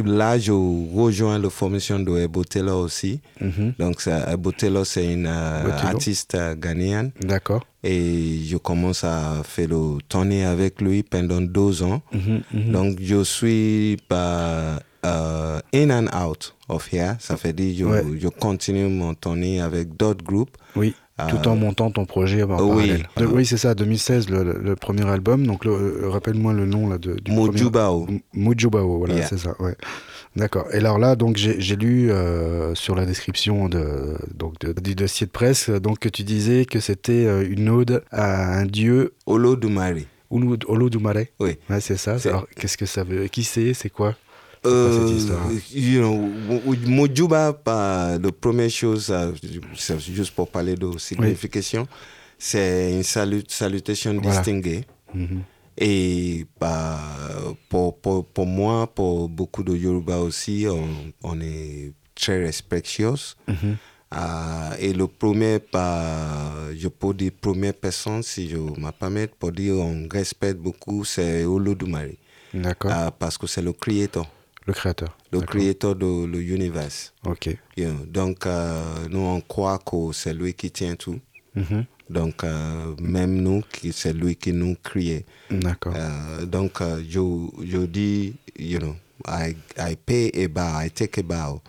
[0.06, 3.20] là, je rejoins la formation de Ebotela aussi.
[3.40, 3.74] Mhm.
[3.80, 7.12] Donc, Ebotela, c'est une euh, artiste euh, ghanéenne.
[7.22, 7.66] D'accord.
[7.84, 12.02] Et je commence à faire le tournée avec lui pendant deux ans.
[12.12, 12.72] Mhm.
[12.72, 17.16] Donc, je suis pas euh, in and out of here.
[17.20, 18.04] Ça fait dire, je, Ouais.
[18.20, 20.58] je continue mon tournée avec d'autres groupes.
[20.76, 20.94] Oui.
[21.30, 22.70] Tout en montant ton projet en oui.
[22.70, 23.10] parallèle.
[23.18, 25.48] De- oui, c'est ça, 2016, le, premier album.
[25.48, 28.06] Donc, euh, rappelle-moi le nom là, de, du premier- Mojubao.
[28.08, 29.26] M- Mojubao, voilà, Yeah.
[29.28, 29.76] c'est ça, ouais.
[30.36, 30.68] D'accord.
[30.72, 35.26] Et alors là, donc j'ai lu euh, sur la description de, donc de- du dossier
[35.26, 39.16] de presse euh, donc que tu disais que c'était euh, une ode à un dieu
[39.26, 39.96] Olodumare.
[40.30, 41.26] Olodumare.
[41.40, 41.58] Oui.
[41.70, 42.18] Ouais, c'est ça.
[42.26, 44.14] Alors qu'est-ce que ça veut Qui c'est C'est quoi?
[44.66, 49.14] Euh, you know, Mo- Mojuba, par la première chose,
[49.76, 51.88] c'est juste pour parler de signification,
[52.38, 54.38] c'est une salut, salutation Voilà.
[54.42, 54.84] distinguée.
[55.14, 55.42] Mhm.
[55.78, 57.00] Et bah,
[57.70, 60.88] pour, pour, pour moi, pour beaucoup de Yoruba aussi, on,
[61.24, 63.14] on est très respectueux.
[63.48, 63.78] Mhm.
[64.16, 69.52] Euh, et le premier, bah, je peux dire première personne, si je me permets, pour
[69.52, 72.16] dire on respecte beaucoup, c'est Olodumare.
[72.54, 72.90] D'accord.
[72.92, 74.26] Euh, parce que c'est le créateur,
[74.68, 75.18] Le créateur.
[75.32, 76.92] le créateur de l'univers.
[77.26, 77.58] Ok.
[78.08, 81.20] Donc, euh, nous, on croit que c'est lui qui tient tout.
[81.56, 81.86] Mhm.
[82.10, 85.26] Donc, euh, même nous, c'est lui qui nous crée.
[85.50, 85.94] D'accord.
[85.96, 91.24] Euh, donc, je, je dis, you know, I, I pay a bow, I take a
[91.24, 91.62] bow.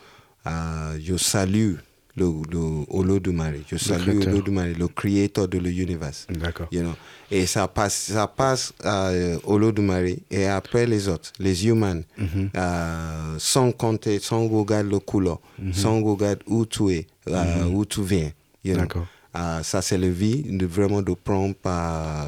[0.99, 1.75] Je salue
[2.19, 4.21] le, le Olodumare, je salue.
[4.27, 6.13] Olodumare, le créateur de l'univers.
[6.29, 6.67] D'accord.
[6.73, 6.93] You know.
[7.31, 12.51] Et ça passe, ça passe à euh, Olodumare et après les autres, les humains, Mhm.
[12.57, 15.39] euh, sans compter, sans regarder le couleur,
[15.73, 18.31] sans regarder où tu es, euh, où tu viens.
[18.65, 18.81] you know.
[18.83, 19.07] D'accord.
[19.37, 22.27] Euh, ça, c'est la vie, de vraiment de prendre par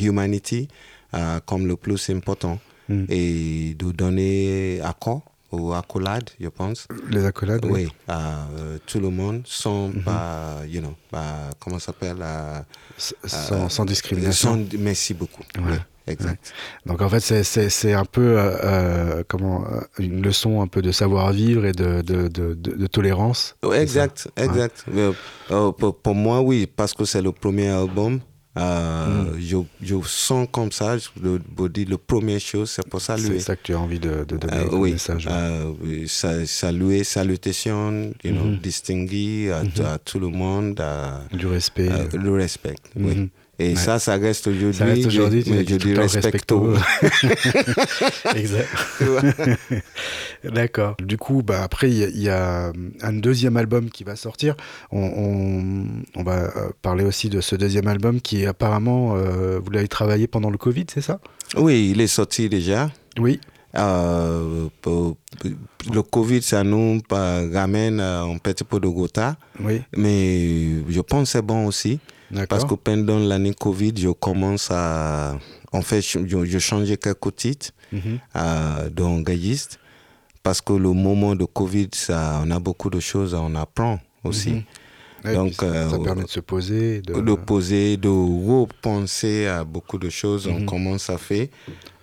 [0.00, 0.68] humanity
[1.46, 3.04] comme le plus important Mm.
[3.08, 5.22] et de donner accord
[5.54, 6.86] ou accolade, je pense.
[7.10, 7.64] Les accolades.
[7.64, 12.60] Oui, à euh, tout le monde sans pas, you know, pas, comment ça s'appelle euh,
[13.24, 14.54] Sans, sans discrimination.
[14.70, 15.42] sans- merci beaucoup.
[15.56, 15.62] Ouais.
[15.72, 16.52] Oui, exact.
[16.86, 20.92] Donc en fait, c'est- un peu euh, euh, comment euh, une leçon un peu de
[20.92, 23.56] savoir-vivre et de, de, de, tolérance.
[23.74, 24.84] Exact, exact.
[26.02, 28.20] Pour moi, oui, parce que c'est le premier album.
[28.56, 33.00] Euh, je, je sens comme ça, je le, je dis le première chose, c'est pour
[33.00, 33.40] C'est saluer.
[33.40, 35.26] ça que tu as envie de, de donner Euh, oui, message.
[35.28, 35.72] euh,
[36.46, 38.58] saluer, salutation, you know, Mhm.
[38.58, 41.90] distinguer à, à tout le monde, à, du respect.
[41.90, 42.76] à le respect.
[42.96, 43.28] oui.
[43.58, 43.76] Et Ouais.
[43.76, 44.74] ça, ça reste aujourd'hui.
[44.74, 46.74] Ça reste aujourd'hui, je, je tout dis respecto.
[48.34, 48.68] exact.
[50.44, 50.96] D'accord.
[51.02, 54.16] Du coup, bah, après, il y, a- il y a un deuxième album qui va
[54.16, 54.56] sortir.
[54.90, 55.86] On, on-
[56.16, 60.26] on va euh, parler aussi de ce deuxième album qui, apparemment, euh, vous l'avez travaillé
[60.26, 61.20] pendant le Covid, c'est ça?
[61.56, 62.90] Oui, il est sorti déjà.
[63.18, 63.40] Oui.
[63.76, 69.82] Euh, le Covid, ça nous ramène un petit peu de gota, Oui.
[69.96, 71.98] mais je pense que c'est bon aussi.
[72.48, 75.38] Parce que pendant l'année Covid, je commence à.
[75.72, 78.18] En fait, je, je changeais quelques titres Mhm.
[78.36, 79.78] euh, d'orgailliste.
[80.42, 84.00] Parce que le moment de Covid, ça, on a beaucoup de choses à en apprendre
[84.24, 84.50] aussi.
[84.50, 84.62] Mhm.
[85.24, 87.00] Ouais, Donc, puis ça, ça euh, permet de se poser.
[87.00, 87.18] De...
[87.20, 90.66] De poser, de repenser à beaucoup de choses, on Mhm.
[90.66, 91.46] commence à faire.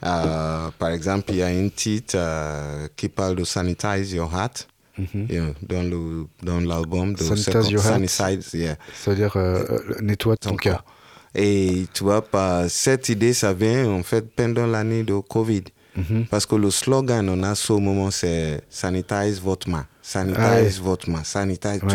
[0.04, 4.68] Euh, par exemple, il y a un titre euh, qui parle de Sanitize Your Heart.
[5.14, 5.54] Mhm.
[5.68, 8.08] dans le dans l'album de Sanitize Your Heart.
[8.10, 8.76] Sanitize, yeah.
[8.94, 10.84] C'est-à-dire, euh, euh, nettoie ton cœur.
[11.34, 15.64] Et tu vois, par cette idée, ça vient en fait pendant l'année de Covid.
[15.96, 16.26] Mhm.
[16.30, 19.86] Parce que le slogan, on a ce moment, c'est sanitize votre main.
[20.02, 21.24] Sanitize Ah votre main.
[21.24, 21.94] Sanitize, Ouais.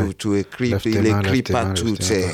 [0.71, 1.95] Lave tes il mains, écrit partout.
[2.11, 2.27] ouais.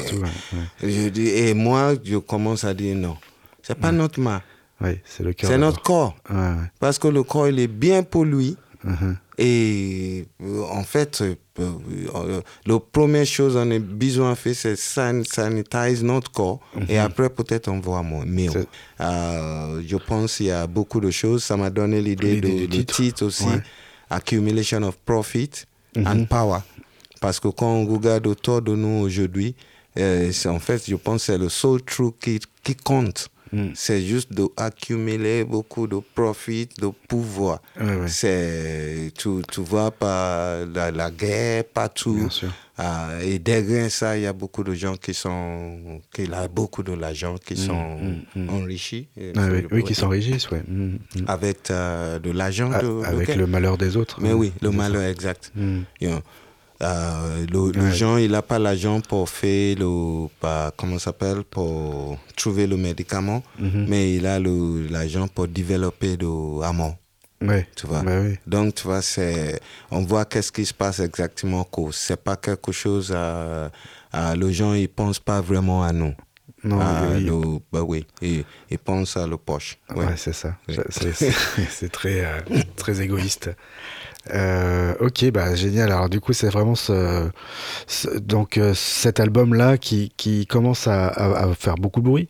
[0.82, 3.16] Je dis, et moi, je commence à dire non.
[3.62, 4.42] C'est pas notre main,
[4.80, 4.98] Oui,
[5.38, 6.16] c'est notre corps.
[6.80, 8.54] Parce que le corps, il est bien pollué.
[8.84, 9.16] Mhm.
[9.38, 14.76] Et euh, en fait, euh, euh, la première chose on a besoin de faire, c'est
[14.76, 16.60] san sanitiser notre corps.
[16.88, 18.02] Et après, peut-être, on voit
[19.00, 21.44] euh, je pense qu'il y a beaucoup de choses.
[21.44, 22.94] Ça m'a donné l'idée du titre.
[22.94, 23.44] titre aussi.
[23.44, 23.62] Ouais.
[24.10, 25.50] Accumulation of profit
[25.96, 26.60] and power.
[27.20, 29.54] Parce que quand on regarde autour de nous aujourd'hui,
[29.98, 33.28] euh, en fait, je pense que c'est le seul truc qui, qui compte.
[33.52, 33.68] Mm.
[33.74, 37.60] C'est juste d'accumuler beaucoup de profit, de pouvoir.
[38.06, 42.14] C'est, tu, tu vois, par la, la guerre partout.
[42.14, 42.52] Bien sûr.
[42.78, 46.82] Ah, et derrière ça, il y a beaucoup de gens qui sont, qui a beaucoup
[46.82, 48.48] de l'argent, qui sont mm, mm.
[48.48, 49.08] enrichis.
[49.36, 50.62] Ah oui, qui s'enrichissent, ouais.
[51.26, 52.70] Avec euh, de l'argent.
[52.70, 54.18] De, avec le malheur des autres.
[54.22, 54.76] Mais oui, le ça.
[54.76, 55.52] malheur exact.
[56.82, 57.92] Euh, le, le Ouais.
[57.94, 63.42] gens, il n'a pas l'argent pour faire le, pas, comment s'appelle, pour trouver le médicament,
[63.58, 63.86] Mhm.
[63.88, 66.96] mais il a le- l'argent pour développer de amour.
[67.40, 67.66] Ouais.
[67.76, 68.02] Tu vois.
[68.02, 68.36] Bah oui.
[68.46, 71.66] Donc, tu vois, c'est, on voit qu'est-ce qui se passe exactement.
[71.92, 73.70] C'est pas quelque chose à,
[74.12, 76.14] à- les gens, ils pensent pas vraiment à nous.
[76.64, 76.78] Non,
[77.10, 77.24] oui.
[77.24, 79.78] le- bah oui, ils, ils pensent à le poche.
[79.90, 80.14] Ouais, Ouais.
[80.16, 80.54] c'est ça.
[80.68, 80.76] Oui.
[81.70, 82.40] C'est très, euh,
[82.76, 83.50] très égoïste.
[84.30, 85.90] Euh, ok, bah génial.
[85.90, 87.28] Alors du coup, c'est vraiment ce,
[88.18, 92.28] donc euh, cet album-là qui, qui commence à, à- à faire beaucoup de bruit?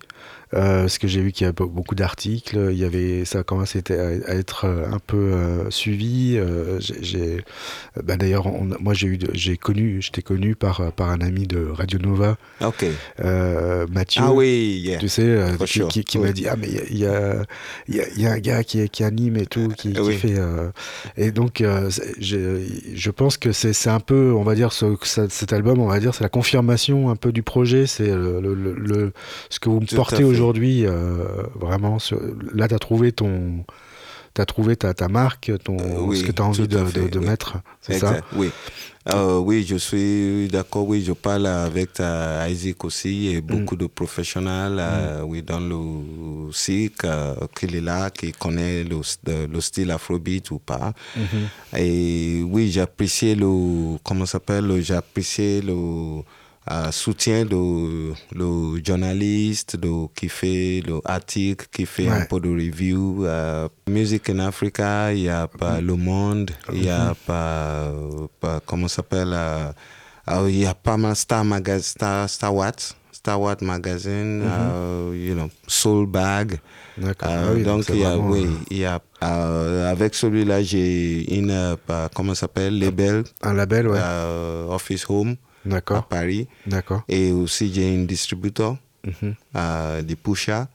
[0.54, 3.42] Euh, parce que j'ai vu qu'il y a be- beaucoup d'articles, il y avait, ça
[3.42, 6.36] commence à être, à être euh, un peu euh, suivi.
[6.36, 7.42] euh, j'ai-
[8.04, 8.46] bah, d'ailleurs,
[8.80, 12.84] moi j'ai eu, j'ai connu, j'étais connu par par un ami de Radio Nova, Ok.
[13.90, 14.22] Mathieu.
[14.24, 14.98] Ah oui, yeah.
[14.98, 15.88] Tu sais, qui, sure.
[15.88, 16.26] qui- qui Oui.
[16.26, 17.42] m'a dit Ah, mais il y a,
[17.88, 20.14] il y, a, y a un gars qui, qui anime et tout, qui, Oui.
[20.16, 20.34] fait.
[21.16, 21.62] Et donc,
[22.18, 25.86] j'ai- je pense que c'est un peu, on va dire, ce, ce- cet album, on
[25.86, 27.86] va dire, c'est la confirmation un peu du projet.
[27.86, 29.12] C'est le, le- le- le-
[29.50, 30.24] ce que vous me Tout portez fait.
[30.42, 31.98] Aujourd'hui, euh, vraiment.
[32.52, 33.64] là, tu as trouvé ton.
[34.34, 37.26] T'as trouvé ta, ta marque, ton, Euh, oui, ce que tu as envie de, oui.
[37.26, 38.48] mettre, c'est ça Oui.
[39.12, 40.88] Euh, oui, je suis d'accord.
[40.88, 42.00] Oui, je parle avec
[42.48, 47.06] Isaac aussi et beaucoup de professionnels euh, oui, dans le cirque
[47.54, 50.94] qui est là, qui connaît le, le- le style afrobeat ou pas.
[51.76, 56.22] Et oui, j'appréciais le, comment s'appelle, j'appréciais le
[56.90, 63.24] soutien de le journaliste de, qui fait le article, qui fait un peu de review.
[63.26, 67.90] Euh, Music in Africa, il y a pas Le Monde, il y a pas,
[68.40, 69.72] pas comment ça s'appelle, euh,
[70.28, 75.12] euh, il y a pas mal Star Magazine, Star, Star What, Star What Magazine, euh,
[75.14, 76.60] you know, Soul Bag.
[77.02, 80.62] Euh, Ah oui, donc, il y a, vraiment, oui, il y a, euh, avec celui-là,
[80.62, 81.76] j'ai une,
[82.14, 83.98] comment ça s'appelle, label, un label, ouais.
[84.68, 85.36] Office Home
[85.70, 86.02] à.
[86.02, 86.48] Paris.
[86.66, 87.02] D'accord.
[87.08, 89.34] Et aussi, j'ai un distributeur, Mhm.
[89.56, 90.68] euh, des Pusha.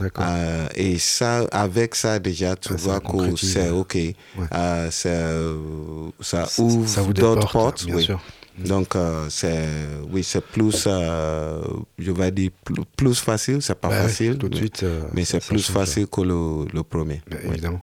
[0.00, 0.24] D'accord.
[0.26, 3.52] Euh, et ça, avec ça déjà, tu Ah, vois que concrétise.
[3.52, 3.96] c'est OK.
[3.96, 7.84] Euh, euh, ça Ça- ouvre ça d'autres portes.
[7.86, 8.04] bien oui.
[8.04, 8.20] sûr.
[8.58, 9.64] Donc, euh, c'est,
[10.10, 11.62] oui, c'est plus, euh,
[11.98, 13.62] je vais dire, plus, plus facile.
[13.62, 14.36] C'est pas Bah facile.
[14.38, 14.84] tout de mais- suite.
[15.14, 15.74] Mais c'est plus change.
[15.74, 17.22] facile que le, le premier.
[17.30, 17.50] Bah, Oui.
[17.52, 17.80] Évidemment.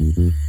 [0.00, 0.39] Mm-hmm.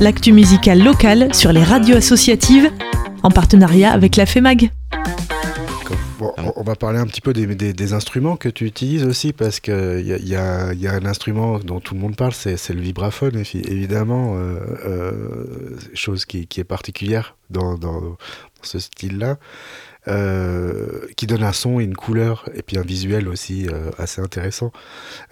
[0.00, 2.70] L'actu musicale locale sur les radios associatives
[3.22, 4.70] en partenariat avec la FEMAG.
[6.56, 10.34] On- va parler un petit peu des, instruments que tu utilises aussi, parce qu'il y
[10.36, 14.56] a, y un instrument dont tout le monde parle, c'est le vibraphone, évi- évidemment, euh,
[14.86, 17.76] euh, chose qui, est particulière dans,
[18.62, 19.36] ce style-là,
[21.16, 24.72] qui donne un son et une couleur, et puis un visuel aussi euh, assez intéressant.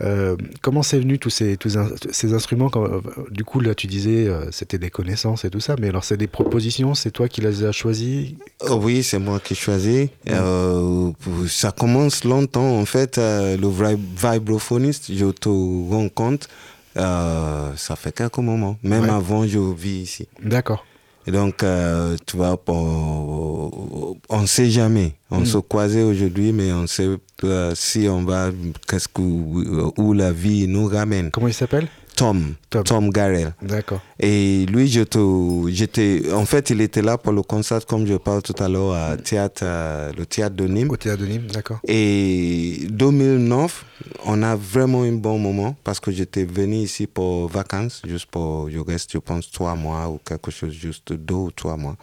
[0.01, 3.01] Euh, comment c'est venu tous ces, tous in- ces instruments quand- euh,
[3.31, 6.17] Du coup, là, tu disais, euh, c'était des connaissances et tout ça, mais alors c'est
[6.17, 8.37] des propositions, c'est toi qui les as choisies?
[8.69, 10.09] Oh oui, c'est moi qui choisis.
[10.29, 11.11] Euh,
[11.49, 12.79] ça commence longtemps.
[12.79, 16.49] En fait, euh, le vibrophoniste, je te rends compte,
[16.97, 18.77] euh, ça fait quelques moments.
[18.83, 19.11] Même Ouais.
[19.11, 20.29] avant, je vis ici.
[20.43, 20.85] D'accord.
[21.27, 25.15] Et donc, euh, tu vois, on ne sait jamais.
[25.31, 25.47] On Mm.
[25.47, 27.09] se croisait aujourd'hui, mais on sait
[27.45, 28.51] euh, si on va,
[28.89, 31.31] qu'est-ce que, où la vie nous ramène.
[31.31, 31.89] Comment il s'appelle?
[32.21, 32.85] Tom, Tom.
[32.85, 33.55] Tom, Garrel.
[33.63, 34.03] D'accord.
[34.19, 38.55] Et lui, j'étais, en fait, il était là pour le concert, comme je parle tout
[38.63, 40.91] à l'heure, à théâtre, le théâtre de Nîmes.
[40.91, 41.79] Au théâtre de Nîmes, d'accord.
[41.89, 43.87] Et 2009,
[44.27, 48.69] on a vraiment un bon moment parce que j'étais venu ici pour vacances, juste pour,
[48.69, 51.97] je reste, je pense, trois mois ou quelque chose, juste deux ou trois mois.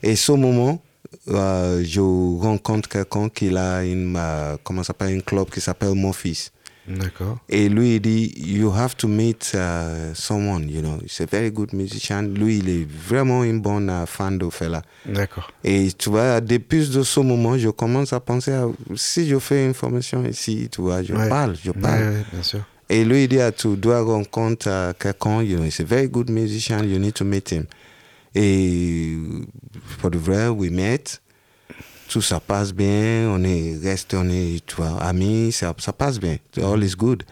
[0.00, 0.80] Et ce moment,
[1.26, 5.94] euh, je rencontre quelqu'un qui a une, euh, comment ça s'appelle, un club qui s'appelle
[5.94, 6.52] Mon Fils.
[6.86, 7.38] D'accord.
[7.48, 10.98] Et lui, il dit, you have to meet uh, someone, you know.
[11.02, 12.22] He's a very good musician.
[12.34, 14.82] Lui, il est vraiment un bon euh, fan de Fela.
[15.06, 15.50] D'accord.
[15.64, 18.66] Et tu vois, depuis de ce moment, je commence à penser à
[18.96, 21.28] si je fais une formation ici, tu vois, je Ouais.
[21.28, 22.00] parle, je parle.
[22.02, 22.60] ouais, bien sûr.
[22.90, 26.28] Et lui, il dit, ah, tu dois rencontrer quelqu'un, you know, he's a very good
[26.28, 27.64] musician, you need to meet him.
[28.34, 29.16] Et
[30.00, 31.04] pour de vrai, we met.
[32.08, 36.20] Tout ça passe bien, on est resté, on est, tu vois, amis, ça, ça passe
[36.20, 36.36] bien.
[36.62, 37.22] All is good.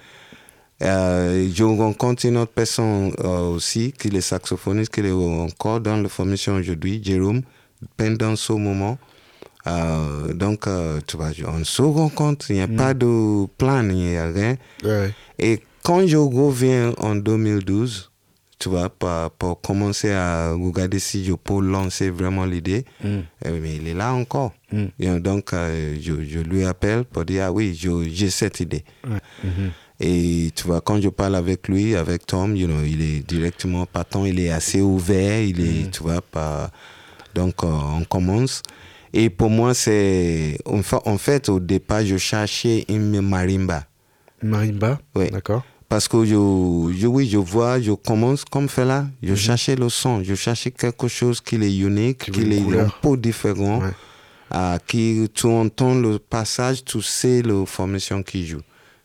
[0.83, 5.97] Euh, je rencontre une autre personne euh, aussi, qui est saxophoniste, qui est encore dans
[5.97, 7.43] la formation aujourd'hui, Jérôme,
[7.97, 8.99] pendant ce moment.
[9.67, 13.95] Euh, donc, euh, tu vois, on se rencontre, il n'y a pas de plan, il
[13.95, 14.57] n'y a rien.
[14.83, 15.15] Ouais.
[15.39, 18.11] Et quand je reviens en 2012,
[18.63, 23.07] tu vois, pour, pour commencer à regarder si je peux lancer vraiment l'idée, Mm.
[23.47, 24.53] euh, mais il est là encore.
[24.71, 24.85] Mm.
[25.01, 27.75] Et donc, euh, je, je lui appelle pour dire, ah oui,
[28.13, 28.85] j'ai cette idée.
[29.05, 29.71] Mhm.
[29.99, 33.85] Et tu vois, quand je parle avec lui, avec Tom, you know, il est directement
[33.87, 36.71] partant, il est assez ouvert, il est, tu vois, pas.
[37.35, 38.63] Donc, euh, on commence.
[39.13, 40.57] Et pour moi, c'est.
[40.65, 43.85] En fait, au départ, je cherchais une marimba.
[44.43, 45.31] Marimba, Oui.
[45.31, 45.65] d'accord.
[45.93, 46.33] Parce que je,
[46.97, 50.71] je, oui, je vois, je commence comme fait là, je cherchais le son, je cherchais
[50.71, 53.91] quelque chose qui est unique, Qui est un peu différent, Ouais.
[54.51, 58.63] à qui tu entends le passage, tu sais la formation qui joue.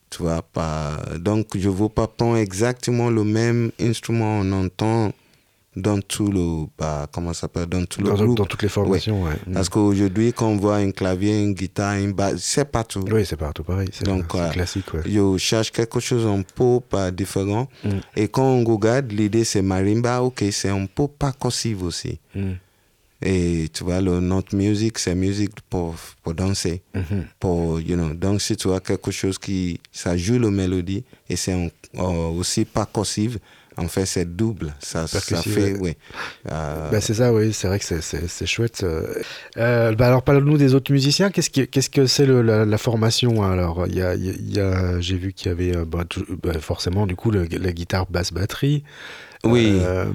[0.09, 5.11] Tu vois, pas, donc je ne veux pas prendre exactement le même instrument, on entend
[5.77, 8.37] dans tout le, bah, comment ça s'appelle, dans tout le Dans, groupe.
[8.37, 9.35] dans toutes les formations, ouais.
[9.45, 9.53] Mm.
[9.53, 13.03] Parce qu'aujourd'hui, quand on voit un clavier, une guitare, une basse, c'est partout.
[13.11, 13.87] Oui, c'est partout pareil.
[13.91, 14.49] C'est Donc, ouais.
[14.51, 15.01] classique, ouais.
[15.05, 17.67] Je cherche quelque chose un peu pas différent.
[17.83, 17.89] Mm.
[18.15, 22.19] Et quand on regarde, l'idée c'est marimba, ok, c'est un peu percussif aussi.
[22.35, 22.53] Mm.
[23.21, 26.83] Et tu vois, le notre musique, c'est musique pour, pour danser.
[26.93, 27.25] Mhm.
[27.39, 31.35] Pour, you know, donc si tu as quelque chose qui, ça joue la mélodie et
[31.35, 31.53] c'est
[31.97, 33.39] euh, aussi percussif,
[33.77, 34.73] en fait c'est double.
[34.79, 35.95] Ça, ça fait, oui.
[36.51, 38.83] Euh, Bah, c'est ça, oui, c'est vrai que c'est- chouette.
[38.83, 39.93] euh.
[39.95, 41.29] Bah, alors, parle-nous des autres musiciens.
[41.29, 45.33] Qu'est-ce que c'est le- la, la formation hein, Alors, y a, y a- j'ai vu
[45.33, 48.83] qu'il y avait bah, tout- bah, forcément, du coup, le- la guitare basse batterie.
[49.43, 49.77] Oui.
[49.81, 50.05] Euh,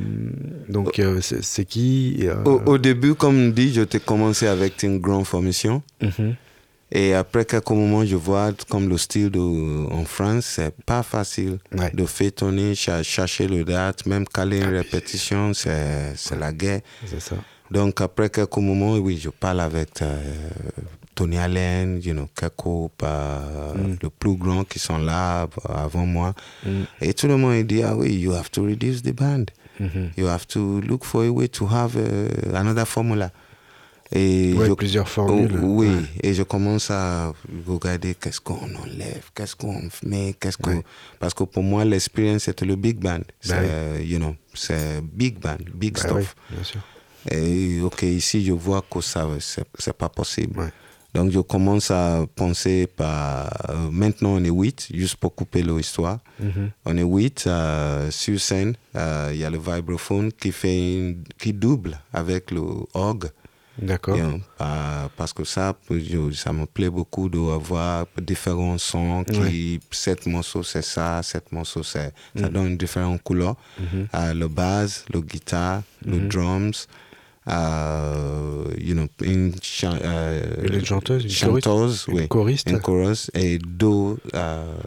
[0.68, 2.18] donc, euh, c'est qui?
[2.22, 5.82] Euh, au, au début, comme dit, je t'ai commencé avec une grande formation.
[6.02, 6.34] mhm.
[6.94, 9.40] Et après quelques moments, je vois comme le style de,
[9.90, 11.90] en France, c'est pas facile Ouais.
[11.94, 16.82] de faire tourner, ch- chercher le date, même caler une répétition, c'est la guerre.
[17.06, 17.36] C'est ça.
[17.70, 20.20] Donc après quelques moments, oui, je parle avec euh,
[21.14, 22.66] Tony Allen, you know, quelques
[23.02, 23.96] euh, Mm.
[24.02, 26.34] le plus grands qui sont là euh, avant moi.
[26.66, 26.70] Mm.
[27.00, 29.46] Et tout le monde il dit, ah oui, you have to reduce the band.
[29.80, 30.10] Mhm.
[30.18, 33.30] You have to look for a way to have uh, another formula.
[34.14, 35.58] Et Ouais, je- plusieurs formules.
[35.62, 36.02] Oh, oui, Ouais.
[36.22, 37.32] et je commence à
[37.66, 40.68] regarder qu'est-ce qu'on enlève, qu'est-ce qu'on met, qu'est-ce que...
[40.70, 40.82] Ouais.
[41.18, 43.20] Parce que pour moi, l'expérience, c'était le big band.
[43.40, 46.36] C'est, Bah you know, c'est big band, big Bah stuff.
[46.50, 46.80] oui, bien sûr.
[47.30, 50.70] Et ok, ici, je vois que ça, c'est, pas possible.
[51.14, 53.48] Donc, je commence à penser par...
[53.70, 56.18] euh, maintenant, on est huit, juste pour couper l'histoire.
[56.40, 56.70] Mhm.
[56.86, 58.74] On est huit euh, sur scène.
[58.96, 62.62] Euh, Il y a le vibraphone qui fait une- qui double avec le
[62.94, 63.28] orgue.
[63.82, 64.16] D'accord.
[64.16, 65.74] Euh, parce que ça,
[66.34, 69.24] ça me plaît beaucoup d'avoir différents sons.
[69.24, 71.20] Qui, Sept morceaux, c'est ça.
[71.22, 73.56] Sept morceaux, c'est ça donne une différente couleur.
[74.14, 76.86] Euh, le bass, le guitare, le drums.
[77.48, 79.52] euh, you know, une
[79.84, 84.16] euh, une chanteuse, une chanteuse, Une oui, choriste une chorus et deux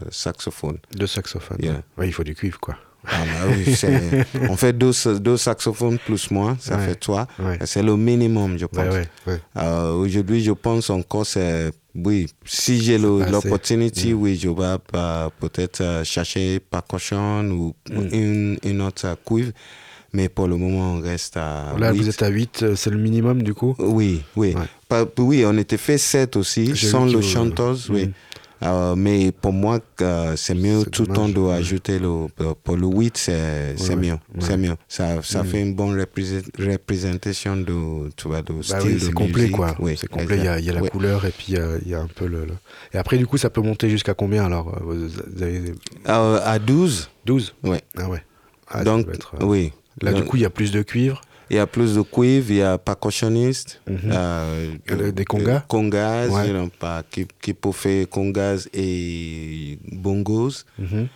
[0.09, 0.77] saxophones.
[0.95, 1.57] de saxophone.
[1.61, 1.73] Yeah.
[1.73, 1.79] ouais.
[1.97, 2.77] Ouais, il faut du cuivre, quoi.
[3.07, 3.75] Ah, bah oui,
[4.49, 6.85] on fait deux, deux saxophones plus moi, ça Ouais.
[6.87, 7.27] fait trois.
[7.39, 7.59] Ouais.
[7.65, 8.93] C'est le minimum, je pense.
[9.27, 9.39] Ouais.
[9.57, 11.71] Euh, Aujourd'hui, je pense encore, c'est.
[11.93, 18.07] Oui, si j'ai l'opportunité, oui, je vais euh, peut-être euh, chercher percussion ou Mm.
[18.11, 19.51] une, une autre cuivre.
[20.11, 21.73] Mais pour le moment, on reste à.
[21.77, 23.75] Là, vous êtes à 8, c'est le minimum, du coup?
[23.79, 24.53] Oui, oui.
[24.87, 28.05] Pas- oui, on était fait 7 aussi, sans le chanteuse, oui.
[28.07, 28.11] Mm.
[28.63, 32.27] Euh, mais pour moi, euh, c'est mieux tout le temps dommage, de ajouter le.
[32.63, 34.11] Pour le 8, c'est c'est ouais, mieux.
[34.13, 34.17] ouais.
[34.39, 34.75] C'est mieux.
[34.87, 35.45] Ça, ça Mm.
[35.45, 39.75] fait une bonne représent- représentation de, tu vois, de Bah style oui, c'est complet, quoi.
[39.79, 41.59] Oui, c'est complet, il y a, il y a la couleur et puis il y
[41.59, 42.53] a, il y a un peu le, le-
[42.93, 45.73] Et après, du coup, ça peut monter jusqu'à combien alors euh, Vous avez
[46.07, 47.77] Euh, à 12, 12 oui.
[47.97, 48.23] Ah ouais.
[48.69, 49.73] Ah, ça Donc, doit être, euh, oui.
[50.01, 51.21] Là, du Donc, coup, il y a plus de cuivre.
[51.49, 53.97] Il y a plus de cuivre, il y a percussionniste, Mhm.
[54.11, 55.63] euh, Euh, des congas?
[55.67, 56.47] congas, Ouais.
[56.47, 60.65] you know, pas- qui, qui peut faire congas et bongos.
[60.79, 61.07] Mhm.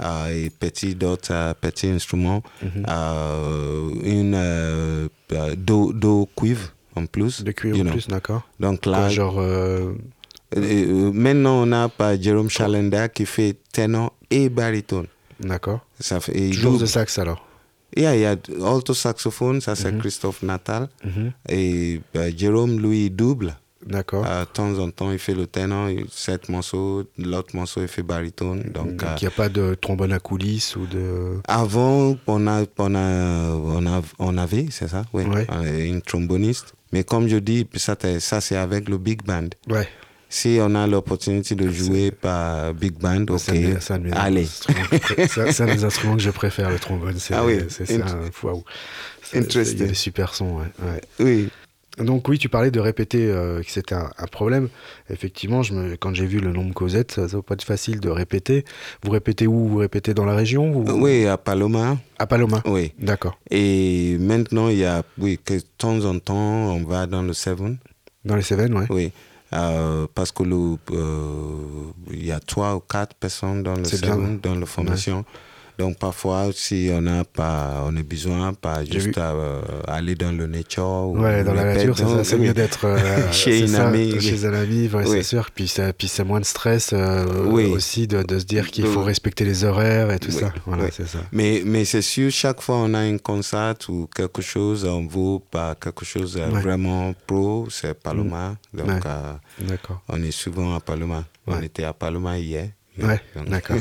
[0.00, 2.84] euh, et petits d'autres euh, petits instruments, Mhm.
[2.88, 7.42] euh, une euh, euh, do, do cuivre en plus.
[7.42, 7.90] De cuivre en know.
[7.92, 8.42] plus, d'accord.
[8.60, 9.40] Donc Quoi, là, genre.
[9.40, 9.94] euh,
[10.56, 15.06] euh, euh, maintenant on a par Jérôme Chalenda qui fait ténor et baryton.
[15.40, 15.80] D'accord.
[15.98, 17.44] Toujours de sax alors.
[17.96, 18.36] Yeah, il y a
[18.66, 20.88] alto saxophone, ça c'est Christophe Natal.
[21.04, 21.32] Mhm.
[21.48, 24.26] Et euh, Jérôme, lui, il double D'accord.
[24.26, 27.04] Euh, De temps en temps, il fait le ténor, il- sept morceaux.
[27.16, 28.56] L'autre morceau, il fait baryton.
[28.74, 31.38] Donc, euh, il n'y a pas de trombone à coulisses ou de.
[31.46, 35.04] avant, on, a, on, a, on, a, on avait, c'est ça?
[35.14, 35.46] Oui, Ouais.
[35.52, 36.74] euh, une tromboniste.
[36.92, 39.48] Mais comme je dis, ça, ça c'est avec le big band.
[39.70, 39.88] Ouais.
[40.30, 43.76] Si on a l'opportunité de jouer par big band, ok, mes
[44.12, 44.46] allez.
[44.46, 47.14] C'est un des instruments que je préfère, le trombone.
[47.18, 48.06] C'est Ah oui, c'est un.
[49.22, 49.78] C'est- Interesting.
[49.86, 50.66] Des super sons, ouais.
[50.86, 51.00] ouais.
[51.20, 51.48] Oui,
[52.04, 54.68] Donc oui, tu parlais de répéter euh, que c'était un, un problème.
[55.10, 58.00] Effectivement, je me, quand j'ai vu le nombre Cosette, ça ne va pas être facile
[58.00, 58.64] de répéter.
[59.02, 59.66] Vous répétez où?
[59.68, 60.84] Vous répétez dans la région ou...
[61.02, 62.92] oui, à Paloma, À Paloma oui.
[62.98, 63.38] D'accord.
[63.50, 66.36] Et maintenant, il y a, oui, que de temps en temps,
[66.74, 67.76] on va dans le Seven,
[68.24, 68.86] Dans les Cévennes, ouais.
[68.90, 69.12] oui.
[69.54, 74.38] Euh, parce que euh, il y a trois ou quatre personnes dans le ouais.
[74.42, 75.24] dans la formation.
[75.78, 80.32] Donc parfois, si on a pas, on a besoin, pas juste à, euh, aller dans
[80.36, 80.84] le nature.
[80.84, 84.20] ou Ouais, dans la nature, c'est donc, mieux d'être euh, Chez une ça, amie.
[84.20, 85.50] Chez un ami, ouais, c'est sûr.
[85.54, 87.66] Puis, ça- puis c'est moins de stress euh, Oui.
[87.66, 90.52] aussi de, de se dire qu'il faut respecter les horaires et tout ça.
[90.66, 91.20] Voilà, c'est ça.
[91.30, 95.38] Mais, mais c'est sûr, chaque fois on a un concert ou quelque chose, on vaut
[95.38, 96.60] pas quelque chose Ouais.
[96.60, 98.56] vraiment pro, c'est Paloma.
[98.74, 100.02] Donc, euh, D'accord.
[100.08, 101.24] on est souvent à Paloma.
[101.46, 102.70] On était à Paloma hier.
[103.00, 103.76] Ouais, Donc, d'accord.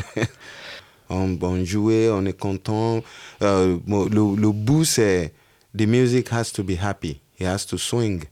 [1.09, 3.01] On, on jouait, on est content.
[3.41, 5.33] Euh, le, le bout, c'est
[5.77, 7.19] the music has to be happy.
[7.39, 8.23] It has to swing.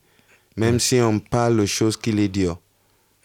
[0.57, 2.57] Même si on parle de choses qui les dure.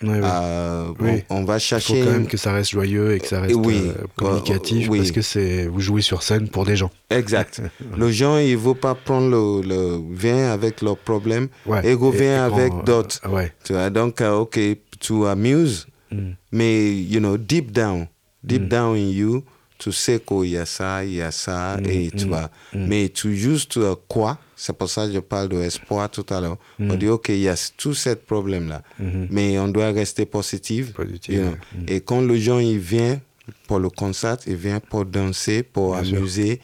[0.03, 0.21] Ouais, ouais.
[0.25, 1.23] Euh, Oui.
[1.29, 2.05] on, on va Il faut chercher.
[2.05, 3.83] quand même que ça reste joyeux et que ça reste Oui.
[3.85, 4.99] euh, communicatif Euh, oui.
[4.99, 6.91] parce que c'est vous jouez sur scène pour des gens.
[7.11, 7.61] Exact.
[7.99, 11.87] Les gens, ils ne vont pas prendre le, le vin avec leurs problèmes Ouais.
[11.87, 13.21] et go vient avec euh, d'autres.
[13.29, 13.53] ouais.
[13.63, 14.59] Tu vois, donc, OK,
[15.01, 16.31] to amuse, Mm.
[16.51, 18.09] mais, you know, deep down,
[18.43, 18.69] deep Mm.
[18.69, 19.45] down in you,
[19.79, 22.51] tu sais qu'il y a ça, il y a ça, Mm, et tu mm, vois.
[22.75, 22.87] mm.
[22.87, 24.39] Mais tu juste euh, quoi?
[24.57, 26.59] C'est pour ça que je parle d'espoir tout à l'heure.
[26.79, 29.29] On dit, OK, il y a tout ce problème-là, Mhm.
[29.31, 30.93] mais on doit rester positif.
[30.93, 31.51] Positif, you know.
[31.51, 31.95] ouais.
[31.95, 33.19] Et quand le gens, il vient
[33.67, 36.61] pour le concert, il vient pour danser, pour Bien amuser,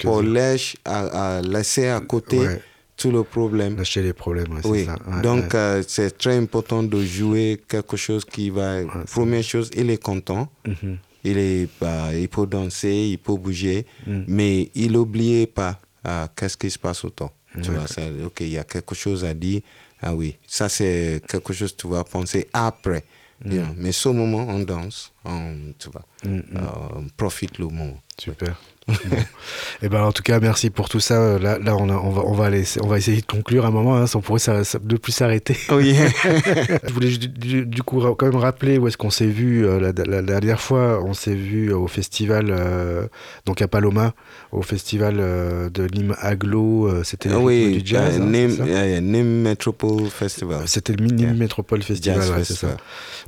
[0.00, 2.62] pour lâcher, à, à laisser à côté Ouais.
[2.96, 3.76] tout le problème.
[3.76, 4.92] Lâcher les problèmes, ouais, Oui, ça.
[5.08, 8.76] Ouais, donc euh, c'est très important de jouer quelque chose qui va.
[9.10, 10.98] première chose, il est content, Mhm.
[11.24, 14.22] Il, est, bah, il peut danser, il peut bouger, Mm.
[14.28, 17.30] mais il n'oublie pas euh, qu'est-ce qui se passe autour.
[17.62, 17.76] Tu Ouais.
[17.76, 19.60] vois, ça, ok, il y a quelque chose à dire.
[20.00, 23.04] Ah oui, ça c'est quelque chose que tu vas penser après.
[23.44, 23.58] Mm.
[23.76, 26.42] Mais ce moment, on danse, on, tu vois, Mm, mm.
[26.56, 26.60] euh,
[26.96, 27.98] on profite le moment.
[28.18, 28.58] Super.
[29.82, 31.38] Et ben en tout cas merci pour tout ça.
[31.38, 33.70] Là, là on, a- on va on va aller, on va essayer de conclure un
[33.70, 33.96] moment.
[33.96, 35.56] Hein, on pourrait ça, ça- de plus s'arrêter.
[35.70, 35.94] Oui.
[36.24, 39.92] Je voulais du, du coup quand même rappeler où est-ce qu'on s'est vu euh, la,
[40.04, 41.02] la- la dernière fois.
[41.04, 43.06] On s'est vu au festival euh,
[43.46, 44.12] donc à Paloma,
[44.52, 46.88] au festival euh, de Nîmes Aglo.
[46.88, 48.16] euh, C'était le rythme oui, du jazz.
[48.18, 49.00] euh, hein, Nîmes, euh,
[49.42, 50.62] Metropole Festival.
[50.66, 51.34] C'était le Nîmes Yeah.
[51.34, 52.76] Métropole Festival, ouais, c'est ça.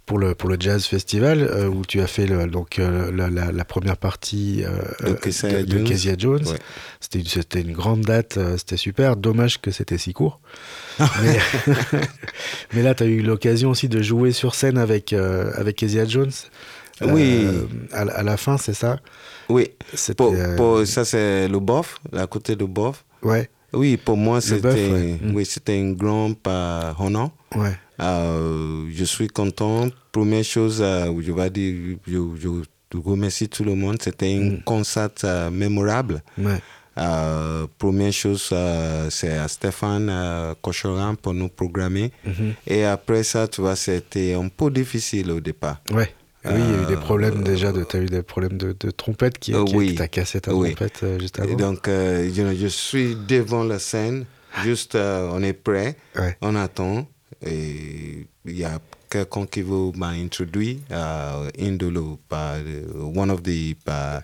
[0.07, 3.65] Pour le pour le jazz festival euh, où tu as fait le- donc euh, la,
[3.65, 5.11] première partie euh,
[5.53, 5.85] De Kezia de, de Jones.
[5.89, 6.47] Kezia Jones.
[6.49, 6.59] Ouais.
[7.01, 9.17] C'était une, c'était une grande date, euh, c'était super.
[9.17, 10.41] Dommage que c'était si court.
[11.23, 11.39] mais,
[12.75, 16.07] mais là, tu as eu l'occasion aussi de jouer sur scène avec, euh, avec Kezia
[16.07, 16.31] Jones.
[17.03, 17.45] Oui.
[17.45, 19.01] Euh, à, la- à la fin, c'est ça?
[19.49, 19.69] Oui,
[20.17, 23.05] pour, pour- ça c'est le bof, à côté de bof.
[23.23, 25.19] Ouais, Oui, pour moi c'était ouais.
[25.35, 27.31] Oui, c'était un grand euh, honneur.
[27.57, 27.77] ouais.
[28.01, 29.89] Euh, je suis content.
[30.11, 32.49] Première chose, euh, je vais dire, je, je
[33.01, 33.97] remercie tout le monde.
[34.03, 34.63] C'était un Mm.
[34.65, 36.23] concert euh, mémorable.
[36.39, 36.61] ouais.
[36.99, 42.13] Euh, première chose, euh, c'est à Stéphane euh, Cochoran pour nous programmer.
[42.27, 42.53] Mhm.
[42.67, 45.81] Et après ça, tu vois, c'était un peu difficile au départ.
[45.91, 46.13] Ouais.
[46.45, 47.73] Oui, il y a eu des problèmes déjà.
[47.73, 49.95] De, tu as eu des problèmes de, de trompette qui, qui, oui.
[49.95, 50.75] t'a cassé ta Oui.
[50.75, 51.57] trompette juste Et avant.
[51.57, 54.27] donc, you know, je suis devant la scène,
[54.63, 56.37] juste on est prêt, Ouais.
[56.43, 57.07] on attend,
[57.47, 58.79] et il y a
[59.13, 62.37] quelqu'un qui veut m'introduire, uh, Indolo, uh,
[63.15, 64.21] one of the uh,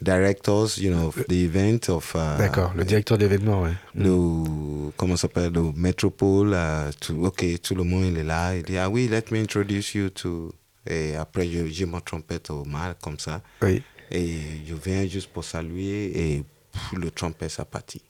[0.00, 2.14] directors, you know, of the event of...
[2.14, 3.72] uh, D'accord, le directeur d'événement, ouais.
[3.94, 8.54] le, comment ça s'appelle, le métropole, euh, tout, ok, tout le monde il est là,
[8.56, 10.52] il dit, ah oui, let me introduce you to...
[10.86, 13.42] Et après, je- j'ai ma trompette au mal, comme ça.
[13.62, 13.82] Oui.
[14.10, 16.04] Et je viens juste pour saluer
[16.36, 18.00] et pff, le trompette, ça partit.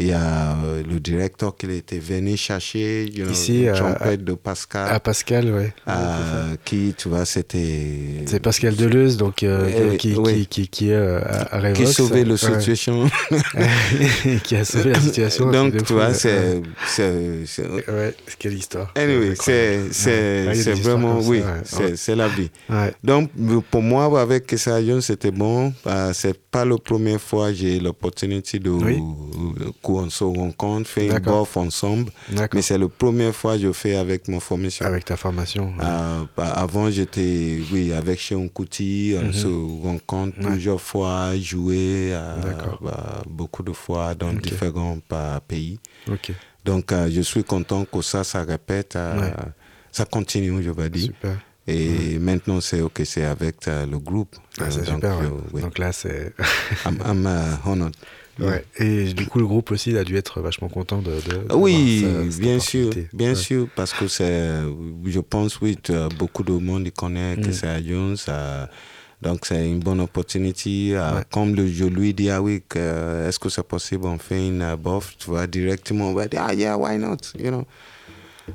[0.00, 4.22] Il y a euh, le directeur qui était venu chercher, you know, Ici, à- trompette
[4.22, 4.88] de Pascal.
[4.92, 5.72] Ah, Pascal, ouais.
[5.88, 8.22] euh, qui, tu vois, c'était...
[8.26, 10.46] C'est Pascal Deleuze, donc, euh, Eh, qui, oui.
[10.46, 11.96] qui, qui, qui euh, à, à Qui Revox.
[11.96, 13.10] sauvait la situation.
[14.44, 15.50] qui a sauvé la situation.
[15.50, 16.62] Donc, tu fou, vois, c'est...
[17.88, 18.92] Ouais, quelle histoire.
[18.94, 21.92] Anyway, c'est a vraiment oui, ouais.
[21.96, 22.50] c'est la vie.
[22.70, 22.92] Ouais.
[23.02, 23.30] Donc
[23.70, 25.72] pour moi avec Kessa Jones c'était bon.
[25.86, 28.98] Euh, c'est pas la première fois que j'ai l'opportunité de Oui.
[29.84, 32.10] En se rencontre, fait une bof ensemble.
[32.54, 34.84] Mais c'est la première fois que je fais avec mon formation.
[34.86, 35.68] Avec ta formation.
[35.78, 35.84] ouais.
[35.84, 39.32] Euh, bah, avant, j'étais, oui, avec chez Kouti, on Mhm.
[39.32, 39.46] se
[39.86, 40.44] rencontre Ouais.
[40.50, 42.36] plusieurs fois, jouer euh,
[42.80, 45.78] bah, beaucoup de fois dans différents bah, pays.
[46.64, 49.32] Donc, euh, je suis content que ça, ça répète, Ouais.
[49.92, 51.02] ça continue, je vais dire.
[51.06, 51.38] super.
[51.70, 54.34] Et maintenant, c'est ok, c'est avec le groupe.
[54.58, 55.18] Ah, c'est donc, super.
[55.18, 55.26] ouais.
[55.52, 55.60] oui.
[55.60, 56.32] Donc là, c'est.
[56.86, 57.94] I'm, I'm, uh, honored.
[58.38, 58.64] Ouais.
[58.78, 61.12] Et du coup, le groupe aussi, il a dû être vachement content de.
[61.50, 62.06] Ah Oui,
[62.38, 63.34] bien sûr, bien Ouais.
[63.34, 64.60] sûr, parce que c'est,
[65.06, 65.76] je pense, oui,
[66.18, 67.52] beaucoup de monde connaît que Mm.
[67.52, 68.16] c'est à Jones.
[69.20, 70.94] donc, c'est une bonne opportunité.
[70.96, 71.22] Ouais.
[71.32, 74.76] Comme le, je lui dis, ah oui, que, est-ce que c'est possible, on fait une
[74.76, 77.64] bof, tu vois, directement, on va dire, ah yeah, why not, you know.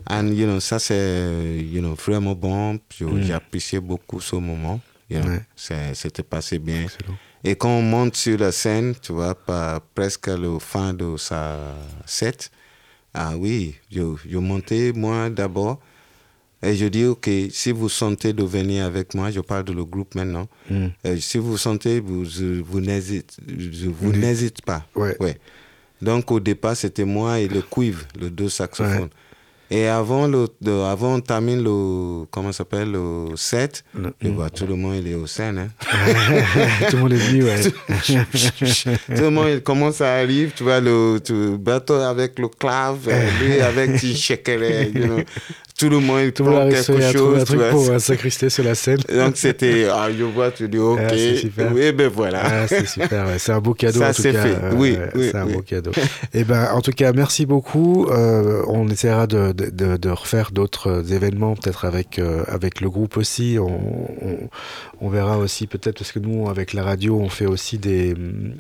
[0.10, 2.80] And, you know, ça, c'est, you know, vraiment bon.
[2.98, 3.22] Je- Mm.
[3.24, 4.80] J'ai apprécié beaucoup ce moment.
[5.10, 5.30] you know.
[5.32, 5.42] Ouais.
[5.56, 6.84] C'est- C'était passé bien.
[6.84, 7.18] Excellent.
[7.44, 11.76] Et quand on monte sur la scène, tu vois, pas presque le fin de sa
[12.06, 12.52] set,
[13.14, 15.80] ah oui, je, je montais moi d'abord.
[16.64, 19.84] Et je dis, OK, si vous sentez de venir avec moi, je parle de le
[19.84, 20.48] groupe maintenant.
[20.70, 20.88] Mm.
[21.06, 22.24] Euh, si vous sentez, vous,
[22.66, 23.36] vous n'hésitez
[23.86, 24.14] vous
[24.66, 24.86] pas.
[24.96, 25.18] Ouais.
[25.20, 25.38] Ouais.
[26.02, 29.10] Donc au départ, c'était moi et le cuivre, le deux saxophones.
[29.76, 34.52] Et avant, le, de, avant on termine le, comment s'appelle, le set, Le- je vois
[34.52, 35.58] tout le monde, il est au scène.
[35.58, 35.70] Hein.
[36.92, 37.60] Tout le monde est venu, ouais.
[39.16, 43.00] Tout le monde, il commence à arriver, tu vois, le tu, bateau avec le clave,
[43.42, 44.62] lui avec du shaker,
[44.94, 45.20] you know.
[45.90, 47.40] Tout le monde, le réussi quelque un chose.
[47.40, 47.70] tu truc vois.
[47.70, 49.00] pour euh, s'incruster sur la scène.
[49.14, 51.72] Donc c'était, ah, je vois, tu dis, ok, Ah, super.
[51.74, 52.42] oui, ben voilà.
[52.44, 53.40] Ah, c'est super, ouais.
[53.40, 54.32] c'est un beau cadeau Ça, en tout cas.
[54.44, 54.56] fait.
[54.76, 55.54] Oui, c'est un oui.
[55.54, 55.92] beau cadeau.
[56.34, 58.08] Et ben, en tout cas, merci beaucoup.
[58.10, 62.90] Euh, on essaiera de, de, de, de refaire d'autres événements, peut-être avec euh, avec le
[62.90, 63.58] groupe aussi.
[63.60, 63.68] On,
[64.26, 64.38] on,
[65.02, 68.16] on verra aussi peut-être parce que nous, avec la radio, on fait aussi des,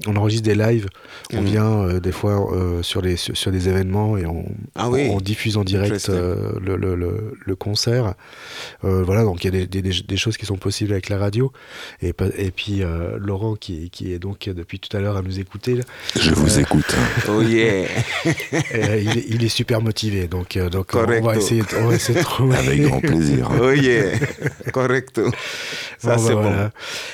[0.07, 0.87] on enregistre des lives.
[1.33, 1.45] On Mhm.
[1.45, 2.49] vient des fois
[2.81, 4.45] sur les sur, sur des événements et on,
[4.75, 5.07] Ah oui.
[5.11, 8.13] on diffuse en direct euh, le, le, le, le concert.
[8.83, 11.09] Euh, voilà, donc il y a des, des, des- des choses qui sont possibles avec
[11.09, 11.51] la radio.
[12.01, 15.75] Et, puis euh, Laurent, qui, qui est donc depuis tout à l'heure à nous écouter,
[15.75, 15.83] là,
[16.19, 16.95] Je vous écoute.
[17.29, 17.85] Oh yeah.
[18.75, 20.27] euh, il, est, il est super motivé.
[20.27, 22.57] Donc, euh, donc on va essayer, de- on va essayer de trouver.
[22.57, 23.49] Avec grand plaisir.
[23.61, 24.17] Oh yeah.
[24.71, 25.31] Correcto.
[25.97, 26.49] Ça, Bon, c'est bah, bon.
[26.49, 26.71] voilà.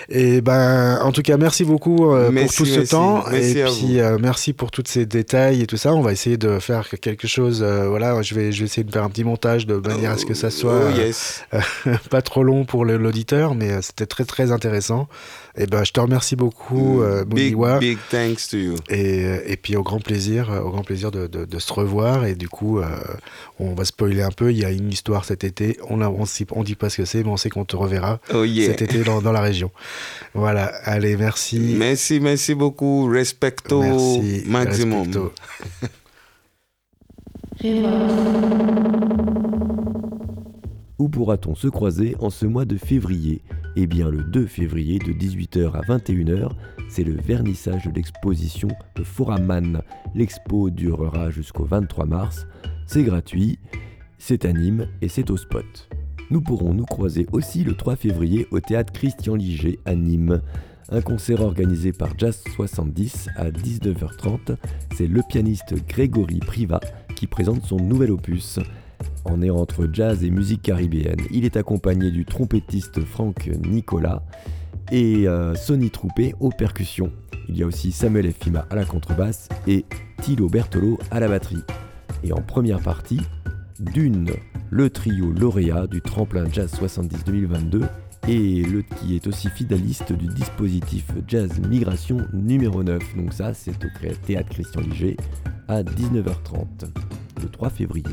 [0.10, 2.92] Et ben, en tout cas, merci beaucoup euh, Merci, pour tout ce merci.
[2.92, 3.24] temps.
[3.32, 5.94] Merci et à puis, euh, merci pour tous ces détails et tout ça.
[5.94, 7.62] On va essayer de faire quelque chose.
[7.64, 10.18] euh, voilà, je vais, je vais essayer de faire un petit montage de manière à
[10.18, 14.26] ce que ça soit Oh euh, pas trop long pour l'auditeur, mais euh, c'était très
[14.26, 15.08] très intéressant.
[15.58, 17.80] Et ben, je te remercie beaucoup, euh, big, Mouniwa.
[17.80, 18.76] big thanks to you.
[18.88, 21.74] Et, euh, et puis au grand plaisir, euh, au grand plaisir de, de- de se
[21.74, 22.26] revoir.
[22.26, 22.86] Et du coup, euh,
[23.60, 24.52] on va spoiler un peu.
[24.52, 25.78] Il y a une histoire cet été.
[25.90, 28.44] On a, on, dit pas ce que c'est, mais on sait qu'on te reverra Oh
[28.46, 28.68] yeah.
[28.68, 29.72] cet été dans, dans la région.
[30.34, 30.66] Voilà.
[30.84, 31.60] Allez, merci.
[31.78, 33.08] Merci, merci beaucoup.
[33.08, 34.44] Respecto Merci.
[34.48, 35.00] maximum.
[35.08, 35.34] Respecto.
[41.00, 43.42] Où pourra-t-on se croiser en ce mois de février?
[43.78, 46.52] Eh bien le 2 février de 18h à 21h,
[46.90, 49.82] c'est le vernissage de l'exposition de Foraman.
[50.14, 52.48] L'expo durera jusqu'au 23 mars,
[52.86, 53.60] c'est gratuit,
[54.18, 55.90] c'est à Nîmes et c'est au spot.
[56.32, 60.42] Nous pourrons nous croiser aussi le 3 février au théâtre Christian Liger à Nîmes.
[60.92, 64.58] Un concert organisé par Jazz 70 à 19h30,
[64.98, 66.82] c'est le pianiste Grégory Priva
[67.16, 68.60] qui présente son nouvel opus.
[69.26, 74.24] En est entre jazz et musique caribéenne, il est accompagné du trompettiste Franck Nicolas
[74.92, 77.12] et euh, Sonny Troupé aux percussions.
[77.48, 79.86] Il y a aussi Samuel Efima à la contrebasse et
[80.22, 81.64] Thilo Bertolo à la batterie.
[82.24, 83.22] Et en première partie,
[83.80, 84.32] Dune,
[84.70, 87.84] le trio lauréat du tremplin Jazz 70 2022
[88.28, 93.16] et le qui est aussi finaliste du dispositif Jazz Migration numéro 9.
[93.16, 93.88] Donc ça, c'est au
[94.26, 95.18] Théâtre Christian Liger
[95.68, 96.66] à 19h30,
[97.42, 98.06] le 3 février.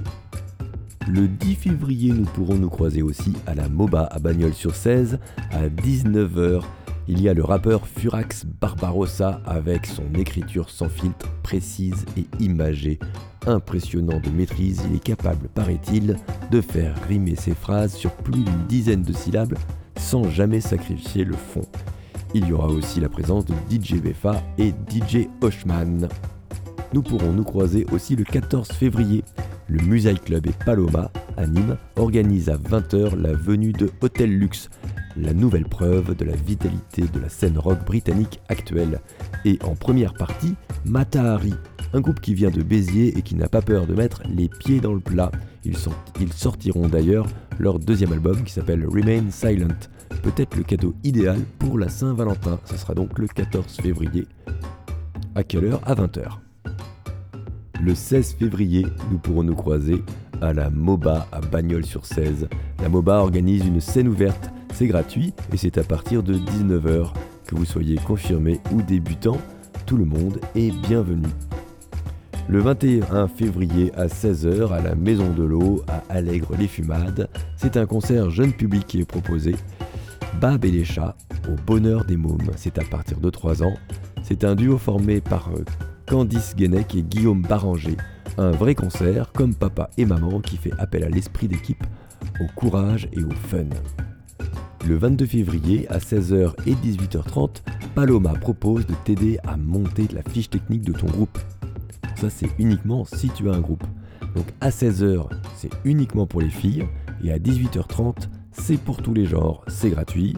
[1.08, 5.20] Le 10 février, nous pourrons nous croiser aussi à la MOBA à Bagnols-sur-Cèze
[5.52, 6.62] à 19h.
[7.06, 12.98] Il y a le rappeur Furax Barbarossa avec son écriture sans filtre, précise et imagée.
[13.46, 16.16] Impressionnant de maîtrise, il est capable, paraît-il,
[16.50, 19.56] de faire rimer ses phrases sur plus d'une dizaine de syllabes
[19.96, 21.66] sans jamais sacrifier le fond.
[22.34, 26.08] Il y aura aussi la présence de DJ Befa et DJ Hoshman.
[26.92, 29.24] Nous pourrons nous croiser aussi le 14 février.
[29.68, 34.70] Le Musaï Club et Paloma, à Nîmes, organisent à 20h la venue de Hotel Luxe,
[35.16, 39.00] la nouvelle preuve de la vitalité de la scène rock britannique actuelle.
[39.44, 41.54] Et en première partie, Matahari,
[41.92, 44.80] un groupe qui vient de Béziers et qui n'a pas peur de mettre les pieds
[44.80, 45.32] dans le plat.
[45.64, 45.76] Ils,
[46.20, 47.26] ils sortiront d'ailleurs
[47.58, 49.78] leur deuxième album qui s'appelle Remain Silent.
[50.22, 52.60] Peut-être le cadeau idéal pour la Saint-Valentin.
[52.64, 54.26] Ce sera donc le 14 février.
[55.34, 55.80] À quelle heure?
[55.84, 56.45] À 20h.
[57.80, 60.02] Le 16 février, nous pourrons nous croiser
[60.40, 62.48] à la MOBA à Bagnols-sur-Cèze.
[62.80, 67.12] La MOBA organise une scène ouverte, c'est gratuit et c'est à partir de 19h.
[67.46, 69.38] Que vous soyez confirmé ou débutant,
[69.84, 71.28] tout le monde est bienvenu.
[72.48, 78.30] Le 21 février à 16h à la Maison de l'Eau à Allègre-les-Fumades, c'est un concert
[78.30, 79.54] jeune public qui est proposé.
[80.40, 81.16] Bab et les chats
[81.48, 83.74] au bonheur des mômes, c'est à partir de 3 ans.
[84.22, 85.64] C'est un duo formé par euh,
[86.06, 87.96] Candice Guenec et Guillaume Baranger.
[88.38, 91.82] Un vrai concert comme papa et maman qui fait appel à l'esprit d'équipe,
[92.40, 93.66] au courage et au fun.
[94.86, 97.62] Le 22 février à 16h et 18h30,
[97.94, 101.38] Paloma propose de t'aider à monter la fiche technique de ton groupe.
[102.16, 103.84] Ça c'est uniquement si tu as un groupe.
[104.36, 106.86] Donc à 16h c'est uniquement pour les filles
[107.24, 110.34] et à 18h30 c'est pour tous les genres, c'est gratuit.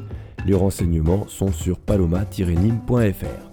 [0.47, 3.48] Les renseignements sont sur paloma-nîmes.fr.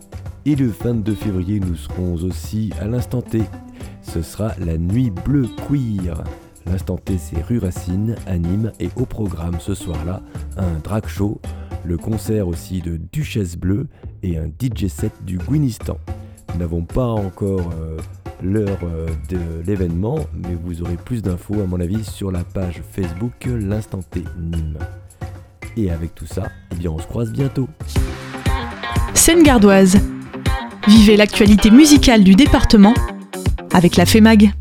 [0.47, 3.41] Et le 22 février nous serons aussi à l'instant T.
[4.03, 6.23] Ce sera la nuit bleue queer.
[6.67, 10.21] L'instant T, c'est rue Racine, anime et au programme ce soir-là,
[10.57, 11.41] un drag show,
[11.83, 13.87] le concert aussi de Duchesse Bleue
[14.21, 15.97] et un DJ set du Guinistan.
[16.53, 17.97] Nous n'avons pas encore euh,
[18.43, 22.83] l'heure euh, de l'événement, mais vous aurez plus d'infos à mon avis sur la page
[22.91, 24.77] Facebook L'Instant T Nîmes.
[25.75, 27.67] Et avec tout ça, eh bien on se croise bientôt.
[29.15, 29.97] Seine gardoise.
[30.88, 32.93] Vivez l'actualité musicale du département
[33.73, 34.53] avec la FEMAG.